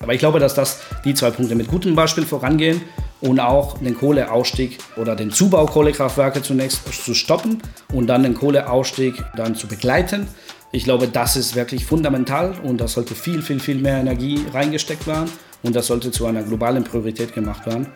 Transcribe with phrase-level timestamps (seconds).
[0.00, 2.82] Aber ich glaube, dass das die zwei Punkte mit gutem Beispiel vorangehen
[3.20, 7.62] und auch den Kohleausstieg oder den Zubau Kohlekraftwerke zunächst zu stoppen
[7.92, 10.28] und dann den Kohleausstieg dann zu begleiten.
[10.72, 15.06] Ich glaube, das ist wirklich fundamental und da sollte viel, viel, viel mehr Energie reingesteckt
[15.06, 15.30] werden
[15.62, 17.86] und das sollte zu einer globalen Priorität gemacht werden.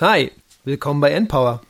[0.00, 0.30] Hi,
[0.64, 1.62] willkommen bei Endpower.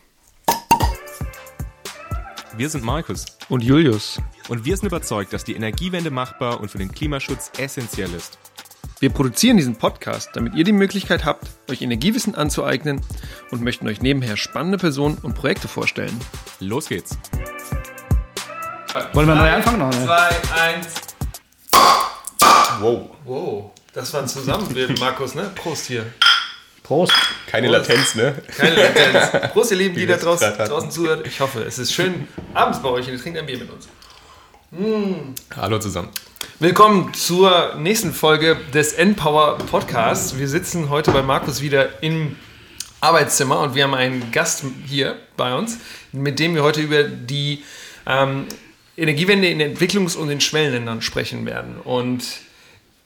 [2.57, 4.19] Wir sind Markus und Julius.
[4.49, 8.39] Und wir sind überzeugt, dass die Energiewende machbar und für den Klimaschutz essentiell ist.
[8.99, 13.03] Wir produzieren diesen Podcast, damit ihr die Möglichkeit habt, euch Energiewissen anzueignen
[13.51, 16.19] und möchten euch nebenher spannende Personen und Projekte vorstellen.
[16.59, 17.19] Los geht's.
[19.13, 19.81] Wollen wir neu anfangen?
[19.81, 20.05] Noch, ne?
[20.07, 20.95] Zwei, eins.
[22.81, 23.11] Wow.
[23.25, 23.71] Wow.
[23.93, 25.53] Das war ein Zusammenbild, Markus, ne?
[25.55, 26.07] Prost hier.
[26.87, 27.13] Prost.
[27.49, 27.89] Keine Prost.
[27.89, 28.35] Latenz, ne?
[28.57, 29.53] Keine Latenz.
[29.53, 31.27] Prost, ihr Lieben, die da draußen, draußen zuhört.
[31.27, 33.89] Ich hoffe, es ist schön abends bei euch und ihr trinkt ein Bier mit uns.
[34.71, 35.35] Mm.
[35.57, 36.11] Hallo zusammen.
[36.61, 40.39] Willkommen zur nächsten Folge des N-Power Podcasts.
[40.39, 42.37] Wir sitzen heute bei Markus wieder im
[43.01, 45.79] Arbeitszimmer und wir haben einen Gast hier bei uns,
[46.13, 47.65] mit dem wir heute über die
[48.07, 48.47] ähm,
[48.97, 51.81] Energiewende in Entwicklungs- und in Schwellenländern sprechen werden.
[51.83, 52.23] Und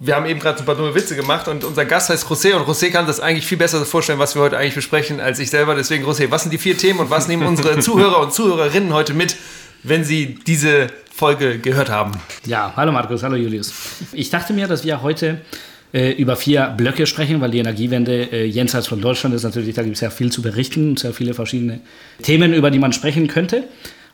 [0.03, 2.67] wir haben eben gerade ein paar dumme Witze gemacht und unser Gast heißt José und
[2.67, 5.75] José kann das eigentlich viel besser vorstellen, was wir heute eigentlich besprechen, als ich selber.
[5.75, 9.13] Deswegen, José, was sind die vier Themen und was nehmen unsere Zuhörer und Zuhörerinnen heute
[9.13, 9.37] mit,
[9.83, 12.13] wenn sie diese Folge gehört haben?
[12.47, 13.75] Ja, hallo Markus, hallo Julius.
[14.13, 15.43] Ich dachte mir, dass wir heute
[15.93, 19.83] äh, über vier Blöcke sprechen, weil die Energiewende äh, jenseits von Deutschland ist natürlich, da
[19.83, 21.81] gibt es sehr viel zu berichten, sehr viele verschiedene
[22.23, 23.65] Themen, über die man sprechen könnte.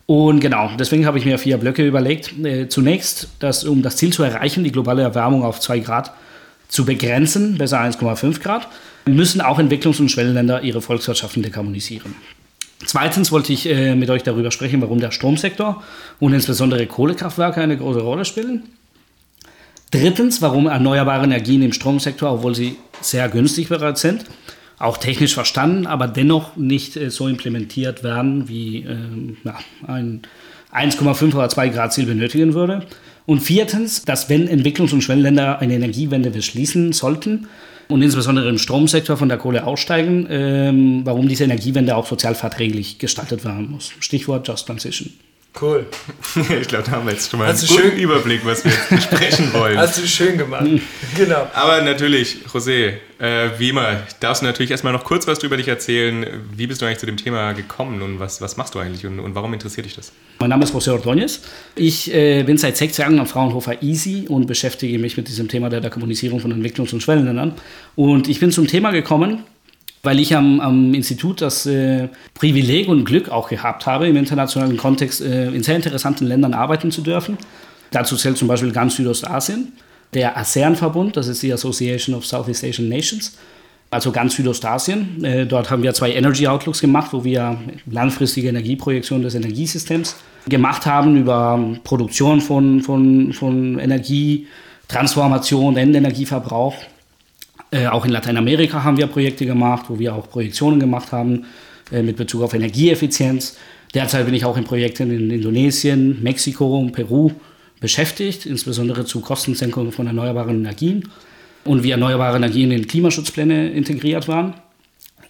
[0.07, 2.33] Und genau, deswegen habe ich mir vier Blöcke überlegt.
[2.45, 6.13] Äh, zunächst, dass, um das Ziel zu erreichen, die globale Erwärmung auf 2 Grad
[6.69, 8.69] zu begrenzen, besser 1,5 Grad,
[9.05, 12.15] müssen auch Entwicklungs- und Schwellenländer ihre Volkswirtschaften dekarbonisieren.
[12.85, 15.83] Zweitens wollte ich äh, mit euch darüber sprechen, warum der Stromsektor
[16.21, 18.65] und insbesondere Kohlekraftwerke eine große Rolle spielen.
[19.91, 24.25] Drittens, warum erneuerbare Energien im Stromsektor, obwohl sie sehr günstig bereits sind,
[24.79, 28.97] auch technisch verstanden, aber dennoch nicht äh, so implementiert werden, wie äh,
[29.45, 30.23] ja, ein
[30.73, 32.87] 1,5 oder 2 Grad Ziel benötigen würde.
[33.25, 37.49] Und viertens, dass wenn Entwicklungs- und Schwellenländer eine Energiewende beschließen sollten
[37.89, 42.99] und insbesondere im Stromsektor von der Kohle aussteigen, ähm, warum diese Energiewende auch sozial verträglich
[42.99, 43.93] gestaltet werden muss.
[44.01, 45.13] Stichwort Just Transition.
[45.61, 45.87] Cool.
[46.61, 48.91] ich glaube, da haben wir jetzt schon mal Hast einen guten Überblick, was wir jetzt
[48.91, 49.79] besprechen wollen.
[49.79, 50.67] Hast du schön gemacht.
[51.17, 51.49] genau.
[51.55, 55.69] Aber natürlich, José, äh, wie immer, darfst du natürlich erstmal noch kurz was über dich
[55.69, 56.27] erzählen.
[56.55, 59.19] Wie bist du eigentlich zu dem Thema gekommen und was, was machst du eigentlich und,
[59.19, 60.13] und warum interessiert dich das?
[60.41, 61.41] Mein Name ist José Ordóñez.
[61.75, 65.71] Ich äh, bin seit sechs Jahren am Fraunhofer EASY und beschäftige mich mit diesem Thema
[65.71, 67.55] der Kommunisierung von Entwicklungs- und Schwellenländern.
[67.95, 69.45] Und ich bin zum Thema gekommen,
[70.07, 74.77] weil ich am, am Institut das äh, Privileg und Glück auch gehabt habe, im internationalen
[74.77, 77.37] Kontext äh, in sehr interessanten Ländern arbeiten zu dürfen.
[77.91, 79.73] Dazu zählt zum Beispiel ganz Südostasien,
[80.15, 83.37] der ASEAN-Verbund, das ist die Association of Southeast Asian Nations,
[83.91, 85.25] also ganz Südostasien.
[85.25, 87.59] Äh, dort haben wir zwei Energy Outlooks gemacht, wo wir
[87.91, 90.17] langfristige Energieprojektion des Energiesystems
[90.49, 94.47] gemacht haben über Produktion von, von, von Energie,
[94.87, 96.77] Transformation, Endenergieverbrauch
[97.71, 101.45] äh, auch in Lateinamerika haben wir Projekte gemacht, wo wir auch Projektionen gemacht haben
[101.91, 103.57] äh, mit Bezug auf Energieeffizienz.
[103.95, 107.33] Derzeit bin ich auch in Projekten in Indonesien, Mexiko und Peru
[107.81, 111.09] beschäftigt, insbesondere zu Kostensenkung von erneuerbaren Energien
[111.65, 114.55] und wie erneuerbare Energien in Klimaschutzpläne integriert waren.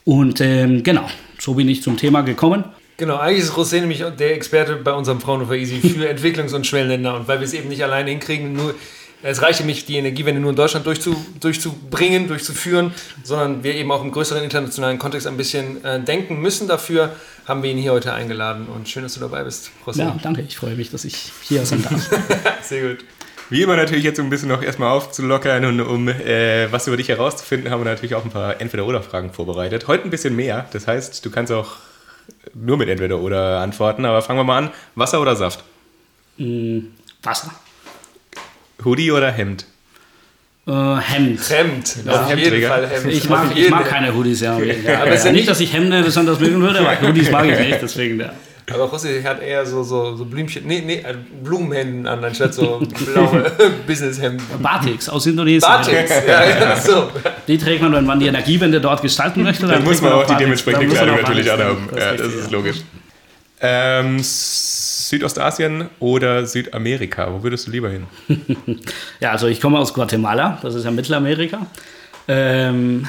[0.05, 1.07] Und ähm, genau,
[1.39, 2.65] so bin ich zum Thema gekommen.
[2.99, 7.17] Genau, eigentlich ist José nämlich der Experte bei unserem Fraunhofer Easy für Entwicklungs- und Schwellenländer.
[7.17, 8.75] Und weil wir es eben nicht alleine hinkriegen, nur
[9.23, 12.93] es reicht nicht, die Energiewende nur in Deutschland durchzu, durchzubringen, durchzuführen,
[13.25, 16.69] sondern wir eben auch im größeren internationalen Kontext ein bisschen äh, denken müssen.
[16.69, 17.17] Dafür
[17.47, 20.01] haben wir ihn hier heute eingeladen und schön, dass du dabei bist, José.
[20.01, 20.43] Ja, danke.
[20.43, 22.09] Ich freue mich, dass ich hier sein darf.
[22.63, 23.05] Sehr gut.
[23.49, 27.09] Wie immer natürlich jetzt ein bisschen noch erstmal aufzulockern und um äh, was über dich
[27.09, 29.87] herauszufinden, haben wir natürlich auch ein paar Entweder-Oder-Fragen vorbereitet.
[29.87, 31.77] Heute ein bisschen mehr, das heißt, du kannst auch
[32.55, 34.71] nur mit Entweder-Oder antworten, aber fangen wir mal an.
[34.97, 35.63] Wasser oder Saft?
[36.39, 36.81] Mm,
[37.23, 37.53] Wasser.
[38.85, 39.67] Hoodie oder Hemd?
[40.67, 41.51] Äh, Hemd.
[41.51, 43.13] Hemd, ja, auf jeden Fall Hemd.
[43.13, 44.59] Ich mag, ich mag keine Hoodies, ja.
[44.59, 45.03] ja.
[45.03, 48.21] Aber ja, nicht, dass ich Hemden besonders mögen würde, aber Hoodies mag ich nicht, deswegen
[48.21, 48.33] ja.
[48.73, 51.01] Aber Rossi hat eher so, so, so Blümchen, nee, nee,
[51.45, 53.53] Blumenhemden an, anstatt so blaue
[53.87, 54.45] Businesshemden.
[54.61, 55.61] Batiks aus Indonesien.
[55.61, 57.13] Batiks, ja, ja, so.
[57.47, 59.63] Die trägt man, wenn man die Energiewende dort gestalten möchte.
[59.69, 61.89] Dann, dann muss man auch die dementsprechende Kleidung natürlich anhaben.
[61.93, 62.79] Das ja, das ist logisch.
[63.61, 64.19] Ähm,
[65.09, 67.33] Südostasien oder Südamerika?
[67.33, 68.07] Wo würdest du lieber hin?
[69.21, 71.67] ja, also ich komme aus Guatemala, das ist ja Mittelamerika.
[72.29, 73.07] Ähm,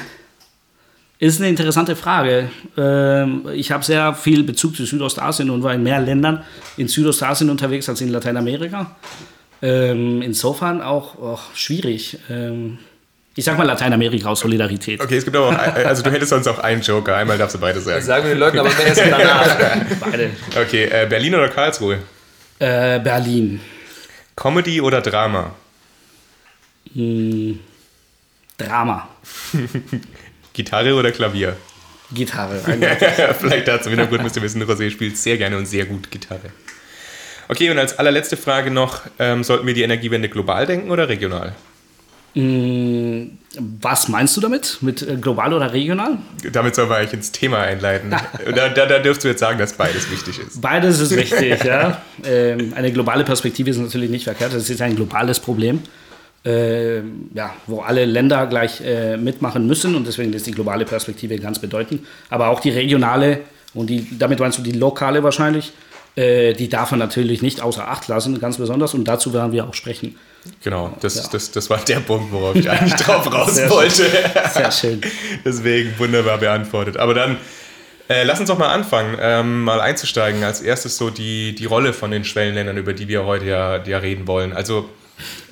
[1.20, 2.48] Ist eine interessante Frage.
[2.76, 6.44] Ähm, ich habe sehr viel Bezug zu Südostasien und war in mehr Ländern
[6.76, 8.96] in Südostasien unterwegs als in Lateinamerika.
[9.60, 12.18] Ähm, insofern auch, auch schwierig.
[12.30, 12.78] Ähm,
[13.38, 15.00] ich sag mal Lateinamerika aus Solidarität.
[15.00, 17.14] Okay, es gibt aber auch, also du hättest sonst auch einen Joker.
[17.14, 17.98] Einmal darfst du beide sagen.
[17.98, 19.56] Das sagen wir den Leuten aber erst danach.
[20.00, 20.30] Beide.
[20.60, 21.98] Okay, äh, Berlin oder Karlsruhe?
[22.58, 23.60] Äh, Berlin.
[24.34, 25.54] Comedy oder Drama?
[26.92, 27.60] Hm,
[28.56, 29.08] Drama.
[30.52, 31.56] Gitarre oder Klavier?
[32.12, 32.58] Gitarre.
[33.38, 36.50] Vielleicht dazu wieder gut, müsst ihr wissen, Rosé spielt sehr gerne und sehr gut Gitarre.
[37.46, 41.54] Okay, und als allerletzte Frage noch, ähm, sollten wir die Energiewende global denken oder regional?
[42.34, 43.38] Hm,
[43.80, 44.78] Was meinst du damit?
[44.80, 46.18] Mit äh, global oder regional?
[46.52, 48.14] Damit sollen wir eigentlich ins Thema einleiten.
[48.54, 50.60] Da, da, da dürfst du jetzt sagen, dass beides wichtig ist.
[50.60, 52.00] Beides ist wichtig, ja.
[52.24, 54.54] Ähm, eine globale Perspektive ist natürlich nicht verkehrt.
[54.54, 55.82] Das ist ein globales Problem,
[56.44, 61.36] ähm, ja, wo alle Länder gleich äh, mitmachen müssen und deswegen ist die globale Perspektive
[61.38, 62.06] ganz bedeutend.
[62.30, 63.40] Aber auch die regionale
[63.74, 65.72] und die, damit meinst du die lokale wahrscheinlich,
[66.16, 68.94] äh, die darf man natürlich nicht außer Acht lassen, ganz besonders.
[68.94, 70.16] Und dazu werden wir auch sprechen.
[70.62, 71.22] Genau, das, Ja.
[71.32, 74.06] das, das war der Punkt, worauf ich eigentlich drauf raus Sehr wollte.
[74.52, 75.00] Sehr schön.
[75.44, 76.96] Deswegen wunderbar beantwortet.
[76.96, 77.36] Aber dann
[78.08, 80.42] äh, lass uns doch mal anfangen, ähm, mal einzusteigen.
[80.44, 83.98] Als erstes so die, die Rolle von den Schwellenländern, über die wir heute ja, ja
[83.98, 84.54] reden wollen.
[84.54, 84.88] Also,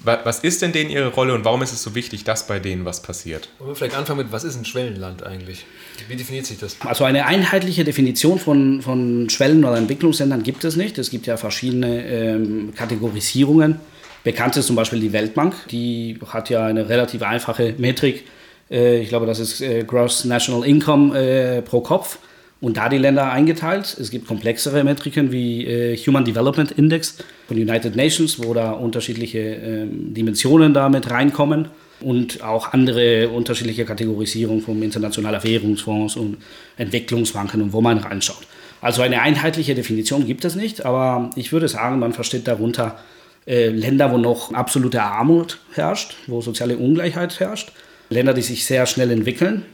[0.03, 2.59] wa, was ist denn denen ihre Rolle und warum ist es so wichtig, dass bei
[2.59, 3.51] denen was passiert?
[3.59, 5.67] Wollen wir vielleicht anfangen mit, was ist ein Schwellenland eigentlich?
[6.09, 6.77] Wie definiert sich das?
[6.81, 10.97] Also eine einheitliche Definition von, von Schwellen- oder Entwicklungsländern gibt es nicht.
[10.97, 13.81] Es gibt ja verschiedene ähm, Kategorisierungen.
[14.27, 15.55] Bekannt ist zum Beispiel die Weltbank.
[15.71, 18.25] Die hat ja eine relativ einfache Metrik.
[18.69, 22.19] Äh, ich glaube, das ist äh, Gross National Income äh, pro Kopf.
[22.61, 23.97] Und da die Länder eingeteilt.
[24.01, 29.39] Es gibt komplexere Metriken wie äh, Human Development Index von United Nations, wo da unterschiedliche
[29.39, 31.69] ähm, Dimensionen da mit reinkommen
[32.01, 36.39] und auch andere unterschiedliche Kategorisierungen vom Internationaler Währungsfonds und
[36.77, 38.45] Entwicklungsbanken und wo man reinschaut.
[38.81, 42.99] Also eine einheitliche Definition gibt es nicht, aber ich würde sagen, man versteht darunter
[43.47, 47.73] äh, Länder, wo noch absolute Armut herrscht, wo soziale Ungleichheit herrscht,
[48.09, 49.65] Länder, die sich sehr schnell entwickeln,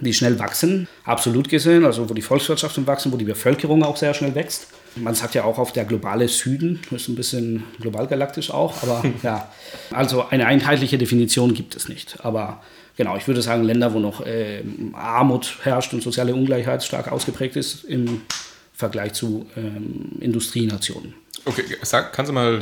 [0.00, 4.14] die schnell wachsen, absolut gesehen, also wo die Volkswirtschaften wachsen, wo die Bevölkerung auch sehr
[4.14, 4.68] schnell wächst.
[4.96, 9.04] Man sagt ja auch auf der globale Süden, ist ein bisschen global galaktisch auch, aber
[9.22, 9.50] ja,
[9.90, 12.18] also eine einheitliche Definition gibt es nicht.
[12.24, 12.62] Aber
[12.96, 14.62] genau, ich würde sagen, Länder, wo noch äh,
[14.92, 18.22] Armut herrscht und soziale Ungleichheit stark ausgeprägt ist im
[18.72, 21.14] Vergleich zu ähm, Industrienationen.
[21.44, 22.58] Okay, sag, kannst du mal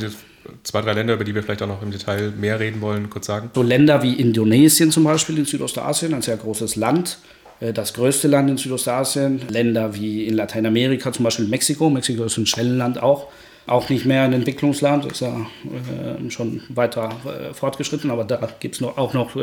[0.63, 3.27] zwei, drei Länder, über die wir vielleicht auch noch im Detail mehr reden wollen, kurz
[3.27, 3.49] sagen?
[3.55, 7.17] So Länder wie Indonesien zum Beispiel in Südostasien, ein sehr großes Land,
[7.59, 9.41] äh, das größte Land in Südostasien.
[9.49, 11.89] Länder wie in Lateinamerika, zum Beispiel Mexiko.
[11.89, 13.27] Mexiko ist ein Schwellenland auch.
[13.65, 15.33] Auch nicht mehr ein Entwicklungsland, ist ja
[15.63, 19.37] äh, schon weiter äh, fortgeschritten, aber da gibt es auch noch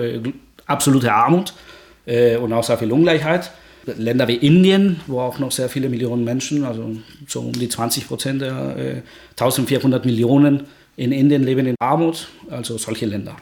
[0.66, 1.54] absolute Armut
[2.06, 3.52] und auch sehr viel Ungleichheit.
[3.86, 6.96] Länder wie Indien, wo auch noch sehr viele Millionen Menschen, also
[7.26, 10.64] so um die 20 Prozent der äh, 1400 Millionen
[10.96, 13.36] in Indien leben in Armut, also solche Länder.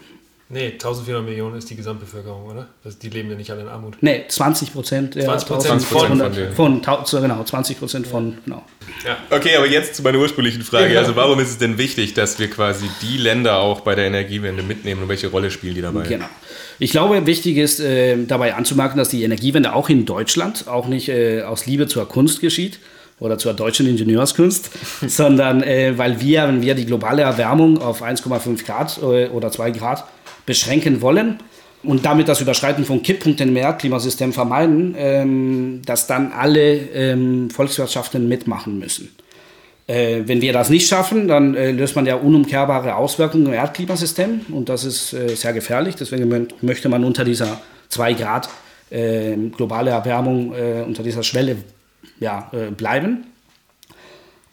[0.50, 2.68] Nee, 1400 Millionen ist die Gesamtbevölkerung, oder?
[2.82, 3.96] Das, die leben ja nicht alle in Armut.
[4.00, 5.14] Nee, 20 Prozent.
[5.14, 6.82] 20% von- von, den- von,
[7.20, 8.62] genau, 20 Prozent von, genau.
[9.28, 10.94] Okay, aber jetzt zu meiner ursprünglichen Frage.
[10.94, 11.00] Ja.
[11.00, 14.62] Also warum ist es denn wichtig, dass wir quasi die Länder auch bei der Energiewende
[14.62, 16.04] mitnehmen und welche Rolle spielen die dabei?
[16.06, 16.24] Genau.
[16.78, 21.08] Ich glaube, wichtig ist äh, dabei anzumerken, dass die Energiewende auch in Deutschland auch nicht
[21.10, 22.78] äh, aus Liebe zur Kunst geschieht
[23.20, 24.70] oder zur deutschen Ingenieurskunst,
[25.06, 29.72] sondern äh, weil wir, wenn wir die globale Erwärmung auf 1,5 Grad äh, oder 2
[29.72, 30.05] Grad
[30.48, 31.38] beschränken wollen
[31.84, 38.26] und damit das Überschreiten von Kipppunkten im Erdklimasystem vermeiden, ähm, dass dann alle ähm, Volkswirtschaften
[38.28, 39.10] mitmachen müssen.
[39.86, 44.40] Äh, wenn wir das nicht schaffen, dann äh, löst man ja unumkehrbare Auswirkungen im Erdklimasystem
[44.50, 45.94] und das ist äh, sehr gefährlich.
[45.94, 48.48] Deswegen mö- möchte man unter dieser 2 Grad
[48.90, 51.56] äh, globale Erwärmung, äh, unter dieser Schwelle
[52.20, 53.24] ja, äh, bleiben.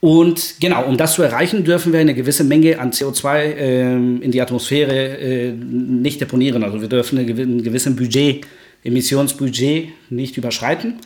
[0.05, 4.29] Und genau, um das zu erreichen, dürfen wir eine gewisse Menge an CO2 ähm, in
[4.29, 6.63] die Atmosphäre äh, nicht deponieren.
[6.63, 8.45] Also wir dürfen ein gewisses Budget,
[8.83, 10.99] Emissionsbudget nicht überschreiten.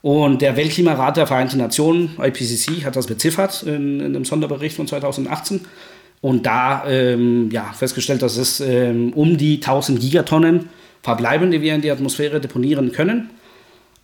[0.00, 4.86] Und der Weltklimarat der Vereinten Nationen, IPCC, hat das beziffert in, in einem Sonderbericht von
[4.86, 5.60] 2018
[6.22, 10.70] und da ähm, ja, festgestellt, dass es ähm, um die 1000 Gigatonnen
[11.02, 13.28] verbleiben, die wir in die Atmosphäre deponieren können.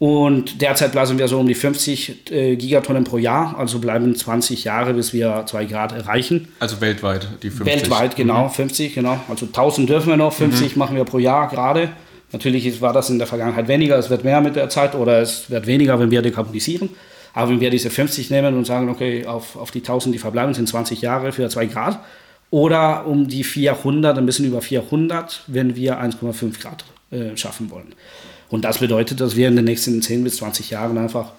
[0.03, 4.65] Und derzeit blasen wir so um die 50 äh, Gigatonnen pro Jahr, also bleiben 20
[4.65, 6.49] Jahre, bis wir 2 Grad erreichen.
[6.59, 7.67] Also weltweit, die 50.
[7.67, 9.21] Weltweit, genau, 50, genau.
[9.29, 11.91] Also 1000 dürfen wir noch, 50 machen wir pro Jahr gerade.
[12.33, 15.49] Natürlich war das in der Vergangenheit weniger, es wird mehr mit der Zeit oder es
[15.51, 16.89] wird weniger, wenn wir dekarbonisieren.
[17.33, 20.53] Aber wenn wir diese 50 nehmen und sagen, okay, auf, auf die 1000, die verbleiben,
[20.53, 22.01] sind 20 Jahre für 2 Grad.
[22.51, 27.95] Oder um die 400, ein bisschen über 400, wenn wir 1,5 Grad äh, schaffen wollen.
[28.53, 31.33] Und das bedeutet, dass wir in den nächsten 10 bis 20 Jahren einfach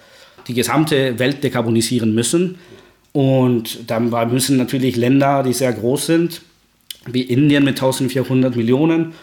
[0.47, 2.57] die gesamte Welt dekarbonisieren müssen.
[3.11, 6.41] Und dann müssen natürlich Länder, die sehr groß sind,
[7.05, 9.13] wie Indien mit 1400 Millionen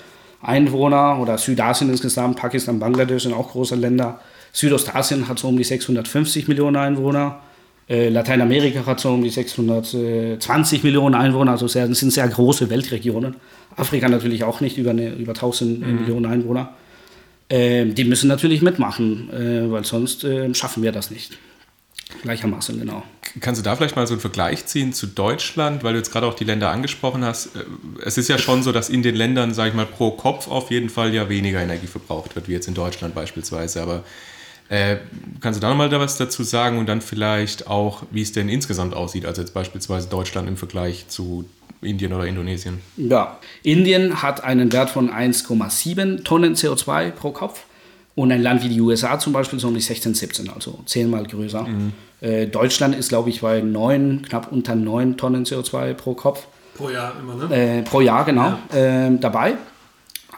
[0.40, 4.20] Einwohner oder Südasien insgesamt, Pakistan, Bangladesch sind auch große Länder.
[4.52, 7.40] Südostasien hat so um die 650 Millionen Einwohner.
[7.88, 12.70] Äh, Lateinamerika hat so um die 620 Millionen Einwohner, also sehr, das sind sehr große
[12.70, 13.34] Weltregionen.
[13.74, 15.94] Afrika natürlich auch nicht, über, eine, über 1000 mhm.
[15.96, 16.74] Millionen Einwohner.
[17.50, 21.36] Äh, die müssen natürlich mitmachen, äh, weil sonst äh, schaffen wir das nicht.
[22.22, 23.02] Gleichermaßen, genau.
[23.40, 26.26] Kannst du da vielleicht mal so einen Vergleich ziehen zu Deutschland, weil du jetzt gerade
[26.26, 27.56] auch die Länder angesprochen hast?
[27.56, 27.64] Äh,
[28.04, 30.70] es ist ja schon so, dass in den Ländern, sage ich mal, pro Kopf auf
[30.70, 33.82] jeden Fall ja weniger Energie verbraucht wird, wie jetzt in Deutschland beispielsweise.
[33.82, 34.04] Aber
[34.68, 34.98] äh,
[35.40, 38.48] kannst du da nochmal da was dazu sagen und dann vielleicht auch, wie es denn
[38.48, 41.48] insgesamt aussieht, also jetzt beispielsweise Deutschland im Vergleich zu
[41.82, 42.80] Indien oder Indonesien?
[42.96, 47.64] Ja, Indien hat einen Wert von 1,7 Tonnen CO2 pro Kopf
[48.14, 51.24] und ein Land wie die USA zum Beispiel so um die 16, 17, also zehnmal
[51.24, 51.62] größer.
[51.62, 51.92] Mhm.
[52.20, 56.46] Äh, Deutschland ist, glaube ich, bei 9, knapp unter 9 Tonnen CO2 pro Kopf.
[56.74, 57.78] Pro Jahr immer, ne?
[57.78, 59.06] Äh, pro Jahr, genau, ja.
[59.06, 59.56] äh, dabei.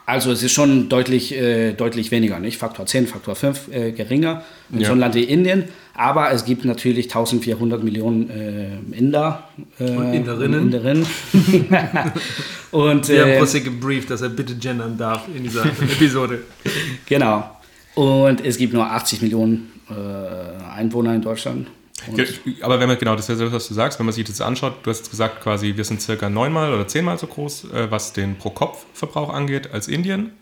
[0.04, 2.58] Also es ist schon deutlich, äh, deutlich weniger, nicht?
[2.58, 4.42] Faktor 10, Faktor 5 äh, geringer
[4.72, 4.86] in ja.
[4.86, 5.64] so einem Land wie Indien.
[5.94, 9.48] Aber es gibt natürlich 1400 Millionen äh, Inder.
[9.78, 10.62] Äh, und Inderinnen.
[10.62, 11.06] Inderinnen.
[12.72, 16.40] und, Wir haben José gebrieft, dass er bitte gendern darf in dieser Episode.
[17.06, 17.48] Genau.
[17.94, 21.68] Und es gibt nur 80 Millionen äh, Einwohner in Deutschland.
[22.62, 24.40] Aber wenn man, genau, das ist ja das, was du sagst, wenn man sich das
[24.40, 28.12] anschaut, du hast gesagt, quasi, wir sind circa neunmal oder zehnmal so groß, äh, was
[28.12, 30.32] den Pro-Kopf-Verbrauch angeht, als Indien.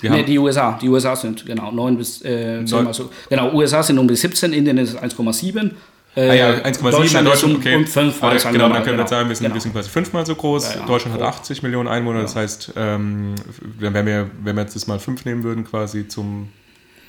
[0.00, 0.78] Wir nee, die USA.
[0.80, 3.10] Die USA sind genau neun bis äh, zehnmal so.
[3.30, 5.70] Genau, USA sind um die 17, Indien ist 1,7.
[6.16, 7.76] Äh, ah ja, 1,7 Deutschland, Deutschland okay.
[7.76, 9.06] und 5 ah, Genau, dann können wir genau.
[9.06, 9.54] sagen, wir sind, genau.
[9.54, 10.74] wir sind quasi fünfmal so groß.
[10.74, 10.86] Ja, ja.
[10.86, 12.22] Deutschland hat 80 Millionen Einwohner, ja.
[12.22, 13.34] das heißt, ähm,
[13.78, 16.48] wenn, wir, wenn wir jetzt das mal 5 nehmen würden, quasi zum,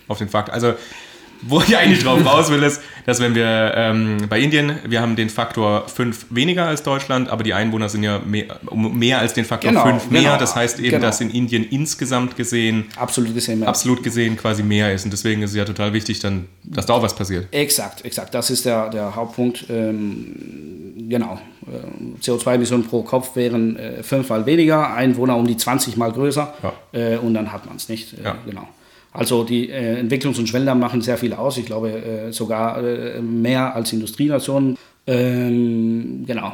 [0.09, 0.49] auf den Fakt.
[0.49, 0.73] Also
[1.41, 5.15] wo ich eigentlich drauf raus will, ist, dass wenn wir ähm, bei Indien, wir haben
[5.15, 9.45] den Faktor 5 weniger als Deutschland, aber die Einwohner sind ja mehr, mehr als den
[9.45, 10.21] Faktor genau, 5 mehr.
[10.21, 11.01] Genau, das heißt eben, genau.
[11.01, 13.69] dass in Indien insgesamt gesehen, absolut gesehen, mehr.
[13.69, 15.05] absolut gesehen quasi mehr ist.
[15.05, 17.47] Und deswegen ist es ja total wichtig, dann, dass da auch was passiert.
[17.51, 18.33] Exakt, exakt.
[18.33, 19.65] Das ist der, der Hauptpunkt.
[19.69, 21.39] Ähm, genau.
[21.67, 26.53] Äh, CO2-Emissionen pro Kopf wären äh, fünfmal weniger, Einwohner um die 20 mal größer.
[26.63, 26.73] Ja.
[26.99, 28.13] Äh, und dann hat man es nicht.
[28.13, 28.37] Äh, ja.
[28.45, 28.67] Genau.
[29.17, 31.57] Also die äh, Entwicklungs- und Schwellenländer machen sehr viel aus.
[31.57, 34.77] Ich glaube äh, sogar äh, mehr als Industrienationen.
[35.07, 36.53] Ähm, genau.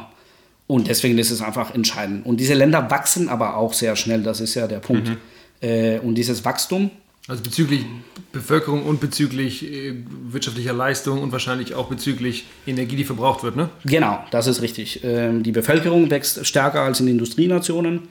[0.66, 2.24] Und deswegen ist es einfach entscheidend.
[2.24, 4.22] Und diese Länder wachsen aber auch sehr schnell.
[4.22, 5.08] Das ist ja der Punkt.
[5.08, 5.16] Mhm.
[5.60, 6.90] Äh, und dieses Wachstum.
[7.28, 7.84] Also bezüglich
[8.32, 9.94] Bevölkerung und bezüglich äh,
[10.30, 13.70] wirtschaftlicher Leistung und wahrscheinlich auch bezüglich Energie, die verbraucht wird, ne?
[13.84, 15.02] Genau, das ist richtig.
[15.04, 18.08] Ähm, die Bevölkerung wächst stärker als in Industrienationen.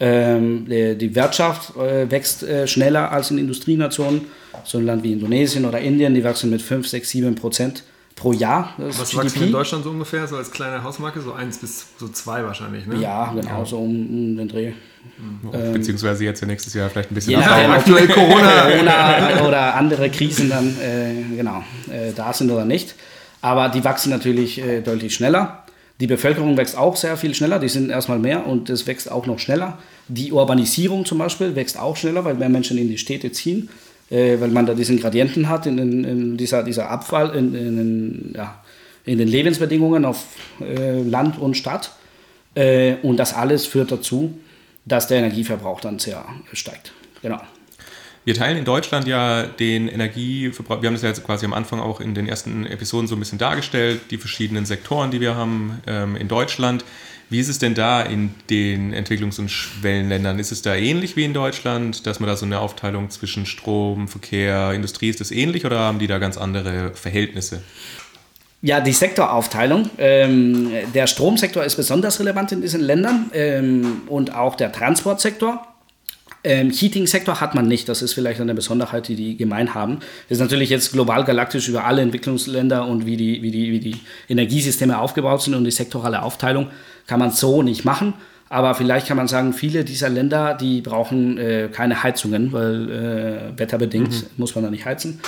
[0.00, 4.22] Ähm, die Wirtschaft äh, wächst äh, schneller als in Industrienationen.
[4.64, 7.84] So ein Land wie Indonesien oder Indien, die wachsen mit 5, 6, 7 Prozent
[8.16, 8.74] pro Jahr.
[8.78, 9.16] Was GDP.
[9.16, 11.20] wachsen in Deutschland so ungefähr, so als kleine Hausmarke?
[11.20, 12.96] So 1 bis so 2 wahrscheinlich, ne?
[12.96, 13.64] Ja, genau, ja.
[13.64, 14.72] so um, um, den Dreh.
[15.18, 15.50] Mhm.
[15.52, 17.70] Ähm, Beziehungsweise jetzt ja nächstes Jahr vielleicht ein bisschen ja, abbauen.
[17.72, 18.62] aktuell Corona.
[18.70, 22.94] Corona oder andere Krisen dann, äh, genau, äh, da sind oder nicht.
[23.40, 25.63] Aber die wachsen natürlich äh, deutlich schneller.
[26.00, 29.26] Die Bevölkerung wächst auch sehr viel schneller, die sind erstmal mehr und es wächst auch
[29.26, 29.78] noch schneller.
[30.08, 33.68] Die Urbanisierung zum Beispiel wächst auch schneller, weil mehr Menschen in die Städte ziehen,
[34.10, 38.32] äh, weil man da diesen Gradienten hat, in, in, in dieser, dieser Abfall, in, in,
[38.34, 38.60] ja,
[39.04, 40.24] in den Lebensbedingungen auf
[40.60, 41.92] äh, Land und Stadt.
[42.56, 44.36] Äh, und das alles führt dazu,
[44.84, 46.92] dass der Energieverbrauch dann sehr steigt.
[47.22, 47.40] Genau.
[48.24, 51.80] Wir teilen in Deutschland ja den Energieverbrauch, wir haben das ja jetzt quasi am Anfang
[51.80, 55.82] auch in den ersten Episoden so ein bisschen dargestellt, die verschiedenen Sektoren, die wir haben
[55.86, 56.86] ähm, in Deutschland.
[57.28, 60.38] Wie ist es denn da in den Entwicklungs- und Schwellenländern?
[60.38, 64.08] Ist es da ähnlich wie in Deutschland, dass man da so eine Aufteilung zwischen Strom,
[64.08, 67.62] Verkehr, Industrie, ist das ähnlich oder haben die da ganz andere Verhältnisse?
[68.62, 69.90] Ja, die Sektoraufteilung.
[69.98, 75.73] Ähm, der Stromsektor ist besonders relevant in diesen Ländern ähm, und auch der Transportsektor.
[76.46, 77.88] Ähm, Heating-Sektor hat man nicht.
[77.88, 80.00] Das ist vielleicht eine Besonderheit, die die gemein haben.
[80.28, 83.80] Das ist natürlich jetzt global galaktisch über alle Entwicklungsländer und wie die, wie die, wie
[83.80, 83.96] die
[84.28, 86.68] Energiesysteme aufgebaut sind und die sektorale Aufteilung
[87.06, 88.12] kann man so nicht machen.
[88.50, 93.58] Aber vielleicht kann man sagen, viele dieser Länder, die brauchen äh, keine Heizungen, weil äh,
[93.58, 94.26] wetterbedingt mhm.
[94.36, 95.20] muss man da nicht heizen.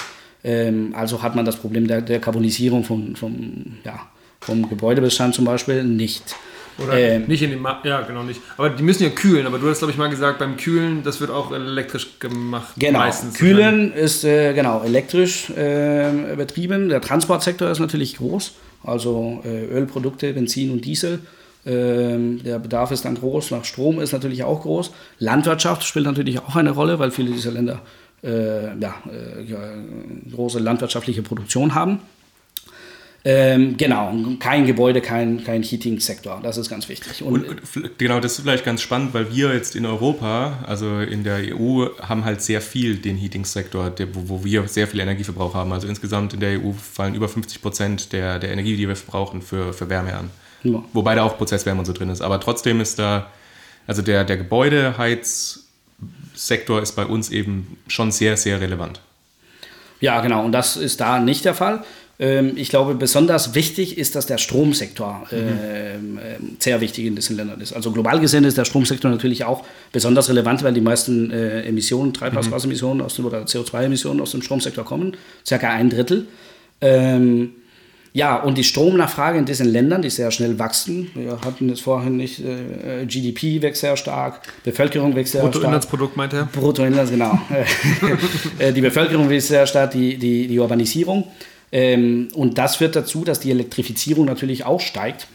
[0.45, 4.01] Ähm, also hat man das Problem der, der Karbonisierung vom, vom, ja,
[4.41, 6.37] vom Gebäudebestand zum Beispiel nicht.
[6.79, 8.41] Oder ähm, nicht in den, Ma ja genau nicht.
[8.57, 9.47] Aber die müssen ja kühlen.
[9.47, 12.75] Aber du hast glaube ich mal gesagt, beim Kühlen, das wird auch elektrisch gemacht.
[12.77, 12.99] Genau.
[12.99, 16.89] Meistens Kühlen ist äh, genau elektrisch äh, betrieben.
[16.89, 18.53] Der Transportsektor ist natürlich groß.
[18.85, 21.21] Also äh, Ölprodukte, Benzin und Diesel.
[21.65, 23.51] Ähm, der Bedarf ist dann groß.
[23.51, 24.93] Nach Strom ist natürlich auch groß.
[25.19, 27.81] Landwirtschaft spielt natürlich auch eine Rolle, weil viele dieser Länder
[28.23, 32.01] äh, ja, äh, große landwirtschaftliche Produktion haben.
[33.29, 37.25] Ähm, genau, kein Gebäude, kein, kein Heating-Sektor, das ist ganz wichtig.
[37.25, 41.25] Und, und, genau, das ist vielleicht ganz spannend, weil wir jetzt in Europa, also in
[41.25, 45.73] der EU, haben halt sehr viel den Heating-Sektor, wo, wo, wir sehr viel Energieverbrauch haben.
[45.73, 49.43] Also insgesamt in der EU fallen über 50 Prozent der, der Energie, die wir verbrauchen,
[49.43, 50.31] für, für Wärme an.
[50.63, 50.85] Ja.
[50.93, 52.23] Wobei da auch Prozesswärme und so drin ist.
[52.23, 53.33] Aber trotzdem ist da,
[53.89, 59.01] also der, der Gebäudeheizsektor ist bei uns eben schon sehr, sehr relevant.
[60.07, 60.45] Ja, genau.
[60.45, 61.83] Und das ist da nicht der Fall.
[62.21, 66.19] Ähm, ich glaube, besonders wichtig ist, dass der Stromsektor mhm.
[66.19, 67.73] äh, sehr wichtig in diesen Ländern ist.
[67.73, 72.15] Also global gesehen ist der Stromsektor natürlich auch besonders relevant, weil die meisten äh, Emissionen,
[72.15, 76.29] Treibhausgasemissionen aus dem, oder CO2-Emissionen aus dem Stromsektor kommen, circa ein Drittel.
[76.81, 77.55] Ähm,
[78.17, 82.17] ja, und die Stromnachfrage in diesen Ländern, die sehr schnell wachsen, wir hatten es vorhin
[82.17, 85.53] nicht, äh, GDP wächst sehr stark, Bevölkerung wächst sehr stark.
[85.53, 86.47] Bruttoinlandsprodukt meint er?
[86.47, 87.39] Bruttoinlands, genau.
[88.75, 91.25] die Bevölkerung wächst sehr stark, die, die, die Urbanisierung.
[91.71, 95.27] Ähm, und das führt dazu, dass die Elektrifizierung natürlich auch steigt,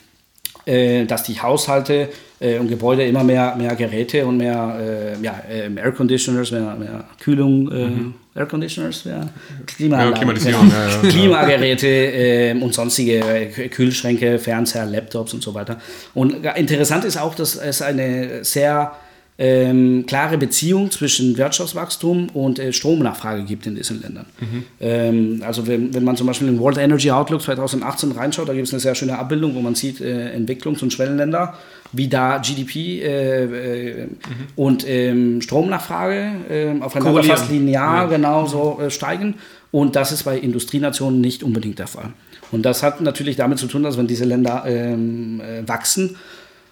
[0.66, 2.10] äh, dass die Haushalte
[2.40, 6.76] äh, und Gebäude immer mehr, mehr Geräte und mehr äh, ja, ähm, Air Conditioners, mehr,
[6.80, 8.14] mehr Kühlung, äh, mhm.
[8.34, 9.28] Air Conditioners, ja,
[9.66, 15.82] Klimaanlagen, ja, ja, ja, Klimageräte ähm, und sonstige äh, Kühlschränke, Fernseher, Laptops und so weiter.
[16.14, 18.94] Und interessant ist auch, dass es eine sehr
[19.38, 24.28] ähm, klare Beziehung zwischen Wirtschaftswachstum und äh, Stromnachfrage gibt in diesen Ländern.
[24.40, 24.64] Mhm.
[24.80, 28.68] Ähm, also wenn, wenn man zum Beispiel in World Energy Outlook 2018 reinschaut, da gibt
[28.68, 31.56] es eine sehr schöne Abbildung, wo man sieht äh, Entwicklungs- und Schwellenländer,
[31.94, 34.12] wie da GDP äh, äh, mhm.
[34.56, 38.06] und ähm, Stromnachfrage ähm, aufeinander fast linear ja.
[38.06, 39.36] genau so äh, steigen.
[39.72, 42.12] Und das ist bei Industrienationen nicht unbedingt der Fall.
[42.52, 46.18] Und das hat natürlich damit zu tun, dass wenn diese Länder ähm, äh, wachsen,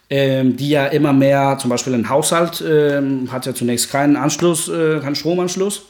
[0.10, 4.68] ähm, die ja immer mehr, zum Beispiel ein Haushalt ähm, hat ja zunächst keinen Anschluss,
[4.68, 5.84] äh, keinen Stromanschluss.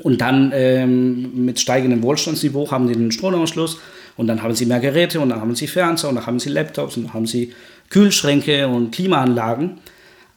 [0.00, 3.78] Und dann ähm, mit steigendem Wohlstandsniveau haben die den Stromanschluss
[4.16, 6.50] und dann haben sie mehr Geräte und dann haben sie Fernseher und dann haben sie
[6.50, 7.52] Laptops und dann haben sie
[7.90, 9.78] Kühlschränke und Klimaanlagen.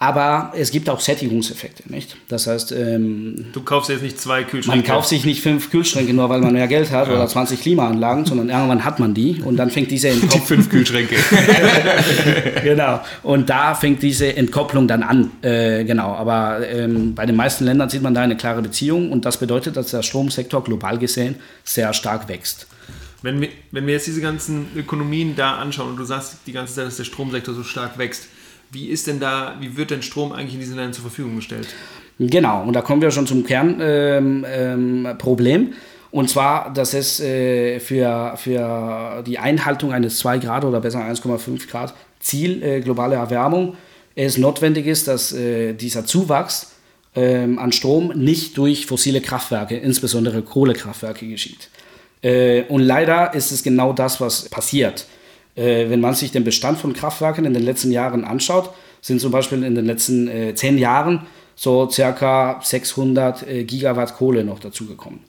[0.01, 2.17] Aber es gibt auch Sättigungseffekte, nicht?
[2.27, 4.79] Das heißt, ähm, du kaufst jetzt nicht zwei Kühlschränke.
[4.79, 7.13] Man kauft sich nicht fünf Kühlschränke nur, weil man mehr Geld hat ja.
[7.13, 10.41] oder 20 Klimaanlagen, sondern irgendwann hat man die und dann fängt diese Entkopplung.
[10.41, 11.17] Die fünf Kühlschränke.
[12.63, 13.01] genau.
[13.21, 15.29] Und da fängt diese Entkopplung dann an.
[15.43, 16.15] Äh, genau.
[16.15, 19.77] Aber ähm, bei den meisten Ländern sieht man da eine klare Beziehung und das bedeutet,
[19.77, 22.65] dass der Stromsektor global gesehen sehr stark wächst.
[23.21, 26.75] Wenn wir, wenn wir jetzt diese ganzen Ökonomien da anschauen und du sagst die ganze
[26.75, 28.27] Zeit, dass der Stromsektor so stark wächst,
[28.71, 31.67] wie ist denn da, wie wird denn Strom eigentlich in diesen Ländern zur Verfügung gestellt?
[32.19, 34.43] Genau, und da kommen wir schon zum Kernproblem.
[34.43, 35.73] Ähm, ähm,
[36.11, 41.69] und zwar, dass es äh, für, für die Einhaltung eines 2 Grad oder besser 1,5
[41.69, 43.75] Grad Ziel äh, globale Erwärmung
[44.15, 46.73] es notwendig ist, dass äh, dieser Zuwachs
[47.15, 51.69] ähm, an Strom nicht durch fossile Kraftwerke, insbesondere Kohlekraftwerke, geschieht.
[52.21, 55.05] Äh, und leider ist es genau das, was passiert.
[55.55, 59.31] Äh, wenn man sich den Bestand von Kraftwerken in den letzten Jahren anschaut, sind zum
[59.31, 65.19] Beispiel in den letzten äh, zehn Jahren so circa 600 äh, Gigawatt Kohle noch dazugekommen.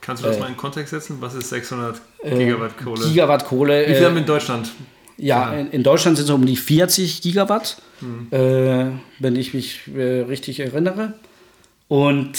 [0.00, 1.16] Kannst du das äh, mal in Kontext setzen?
[1.20, 3.06] Was ist 600 äh, Gigawatt Kohle?
[3.06, 3.88] Gigawatt Kohle.
[3.88, 4.70] Wie viel haben wir in Deutschland?
[5.16, 8.98] Ja, in, in, Deutschland sind es um die 40 Gigawatt, hm.
[9.18, 11.12] wenn ich mich richtig erinnere.
[11.86, 12.38] Und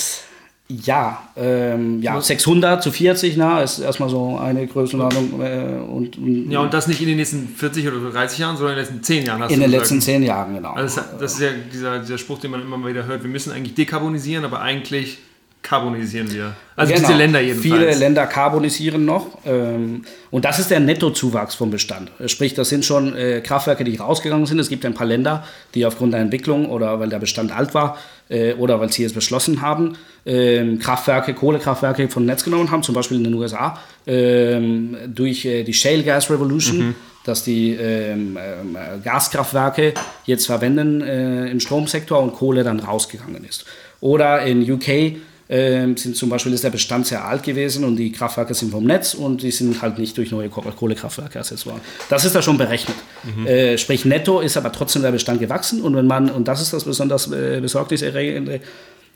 [0.70, 5.42] ja, ähm, ja, 600 zu 40, na, ist erstmal so eine Größenordnung.
[5.42, 8.78] Äh, und, und, ja, und das nicht in den nächsten 40 oder 30 Jahren, sondern
[8.78, 9.44] in den letzten 10 Jahren.
[9.44, 10.72] Hast in den letzten 10 Jahren, genau.
[10.74, 13.30] Also das, das, ist ja dieser, dieser Spruch, den man immer mal wieder hört, wir
[13.30, 15.20] müssen eigentlich dekarbonisieren, aber eigentlich
[15.64, 16.56] karbonisieren wir.
[16.76, 17.08] Also genau.
[17.08, 17.74] diese Länder jedenfalls.
[17.74, 19.40] Viele Länder karbonisieren noch.
[19.46, 22.12] Ähm, und das ist der Nettozuwachs vom Bestand.
[22.28, 24.60] Sprich, das sind schon äh, Kraftwerke, die rausgegangen sind.
[24.60, 27.98] Es gibt ein paar Länder, die aufgrund der Entwicklung oder weil der Bestand alt war
[28.30, 32.94] äh, oder weil sie es beschlossen haben, ähm, Kraftwerke, Kohlekraftwerke vom Netz genommen haben, zum
[32.94, 36.78] Beispiel in den USA, ähm, durch äh, die Shale Gas Revolution.
[36.78, 36.96] Mhm
[37.26, 39.94] dass die ähm, äh, Gaskraftwerke
[40.26, 43.66] jetzt verwenden äh, im Stromsektor und Kohle dann rausgegangen ist.
[44.02, 48.12] Oder in UK ähm, sind zum Beispiel ist der Bestand sehr alt gewesen und die
[48.12, 51.82] Kraftwerke sind vom Netz und die sind halt nicht durch neue Kohlekraftwerke ersetzt worden.
[52.10, 52.96] Das ist da schon berechnet.
[53.24, 53.46] Mhm.
[53.46, 56.74] Äh, sprich, netto ist aber trotzdem der Bestand gewachsen und wenn man, und das ist
[56.74, 58.62] das besonders äh, besorgniserregende,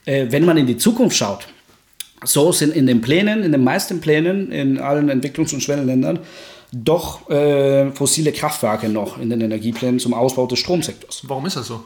[0.06, 1.48] äh, wenn man in die Zukunft schaut,
[2.24, 6.20] so sind in den Plänen, in den meisten Plänen, in allen Entwicklungs- und Schwellenländern,
[6.74, 11.22] doch äh, fossile Kraftwerke noch in den Energieplänen zum Ausbau des Stromsektors.
[11.28, 11.84] Warum ist das so?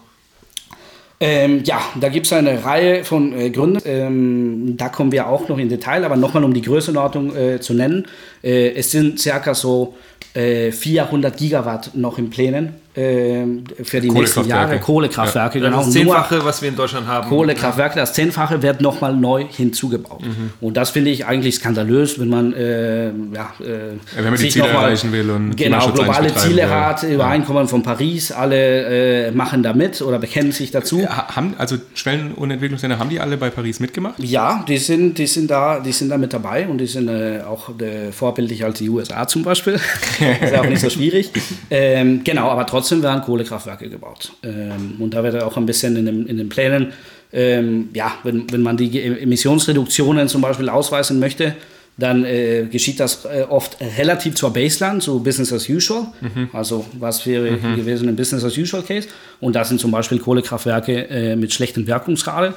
[1.24, 3.80] Ähm, ja, da gibt es eine Reihe von äh, Gründen.
[3.86, 7.76] Ähm, da kommen wir auch noch in Detail, aber nochmal um die Größenordnung äh, zu
[7.76, 8.08] nennen.
[8.44, 9.96] Äh, es sind circa so
[10.34, 14.80] 400 äh, Gigawatt noch in Plänen für die nächsten Jahre.
[14.80, 15.66] Kohlekraftwerke, ja.
[15.66, 15.78] genau.
[15.78, 17.30] Das Zehnfache, was wir in Deutschland haben.
[17.30, 20.22] Kohlekraftwerke, das Zehnfache wird nochmal neu hinzugebaut.
[20.22, 20.52] Mhm.
[20.60, 24.66] Und das finde ich eigentlich skandalös, wenn man, äh, ja, äh, wenn man die Ziele
[24.66, 29.74] mal, erreichen will und genau, globale Ziele hat, Übereinkommen von Paris, alle äh, machen da
[29.74, 31.08] mit oder bekennen sich dazu.
[31.08, 34.16] Haben, also Schwellen- und Entwicklungsländer, haben die alle bei Paris mitgemacht?
[34.20, 37.40] Ja, die sind, die sind, da, die sind da mit dabei und die sind äh,
[37.48, 37.70] auch
[38.12, 39.76] vorbildlich als die USA zum Beispiel.
[40.42, 41.32] ist ja auch nicht so schwierig.
[41.70, 44.32] Ähm, genau, aber trotzdem werden Kohlekraftwerke gebaut.
[44.44, 46.94] Ähm, und da wird auch ein bisschen in, dem, in den Plänen,
[47.34, 51.56] ähm, ja, wenn, wenn man die Emissionsreduktionen zum Beispiel ausweisen möchte,
[51.98, 56.08] dann äh, geschieht das äh, oft relativ zur Baseline, so Business as usual.
[56.22, 56.50] Mhm.
[56.54, 57.76] Also was wäre mhm.
[57.76, 59.08] gewesen ein Business as usual Case?
[59.40, 62.54] Und das sind zum Beispiel Kohlekraftwerke äh, mit schlechten Wirkungsgrade.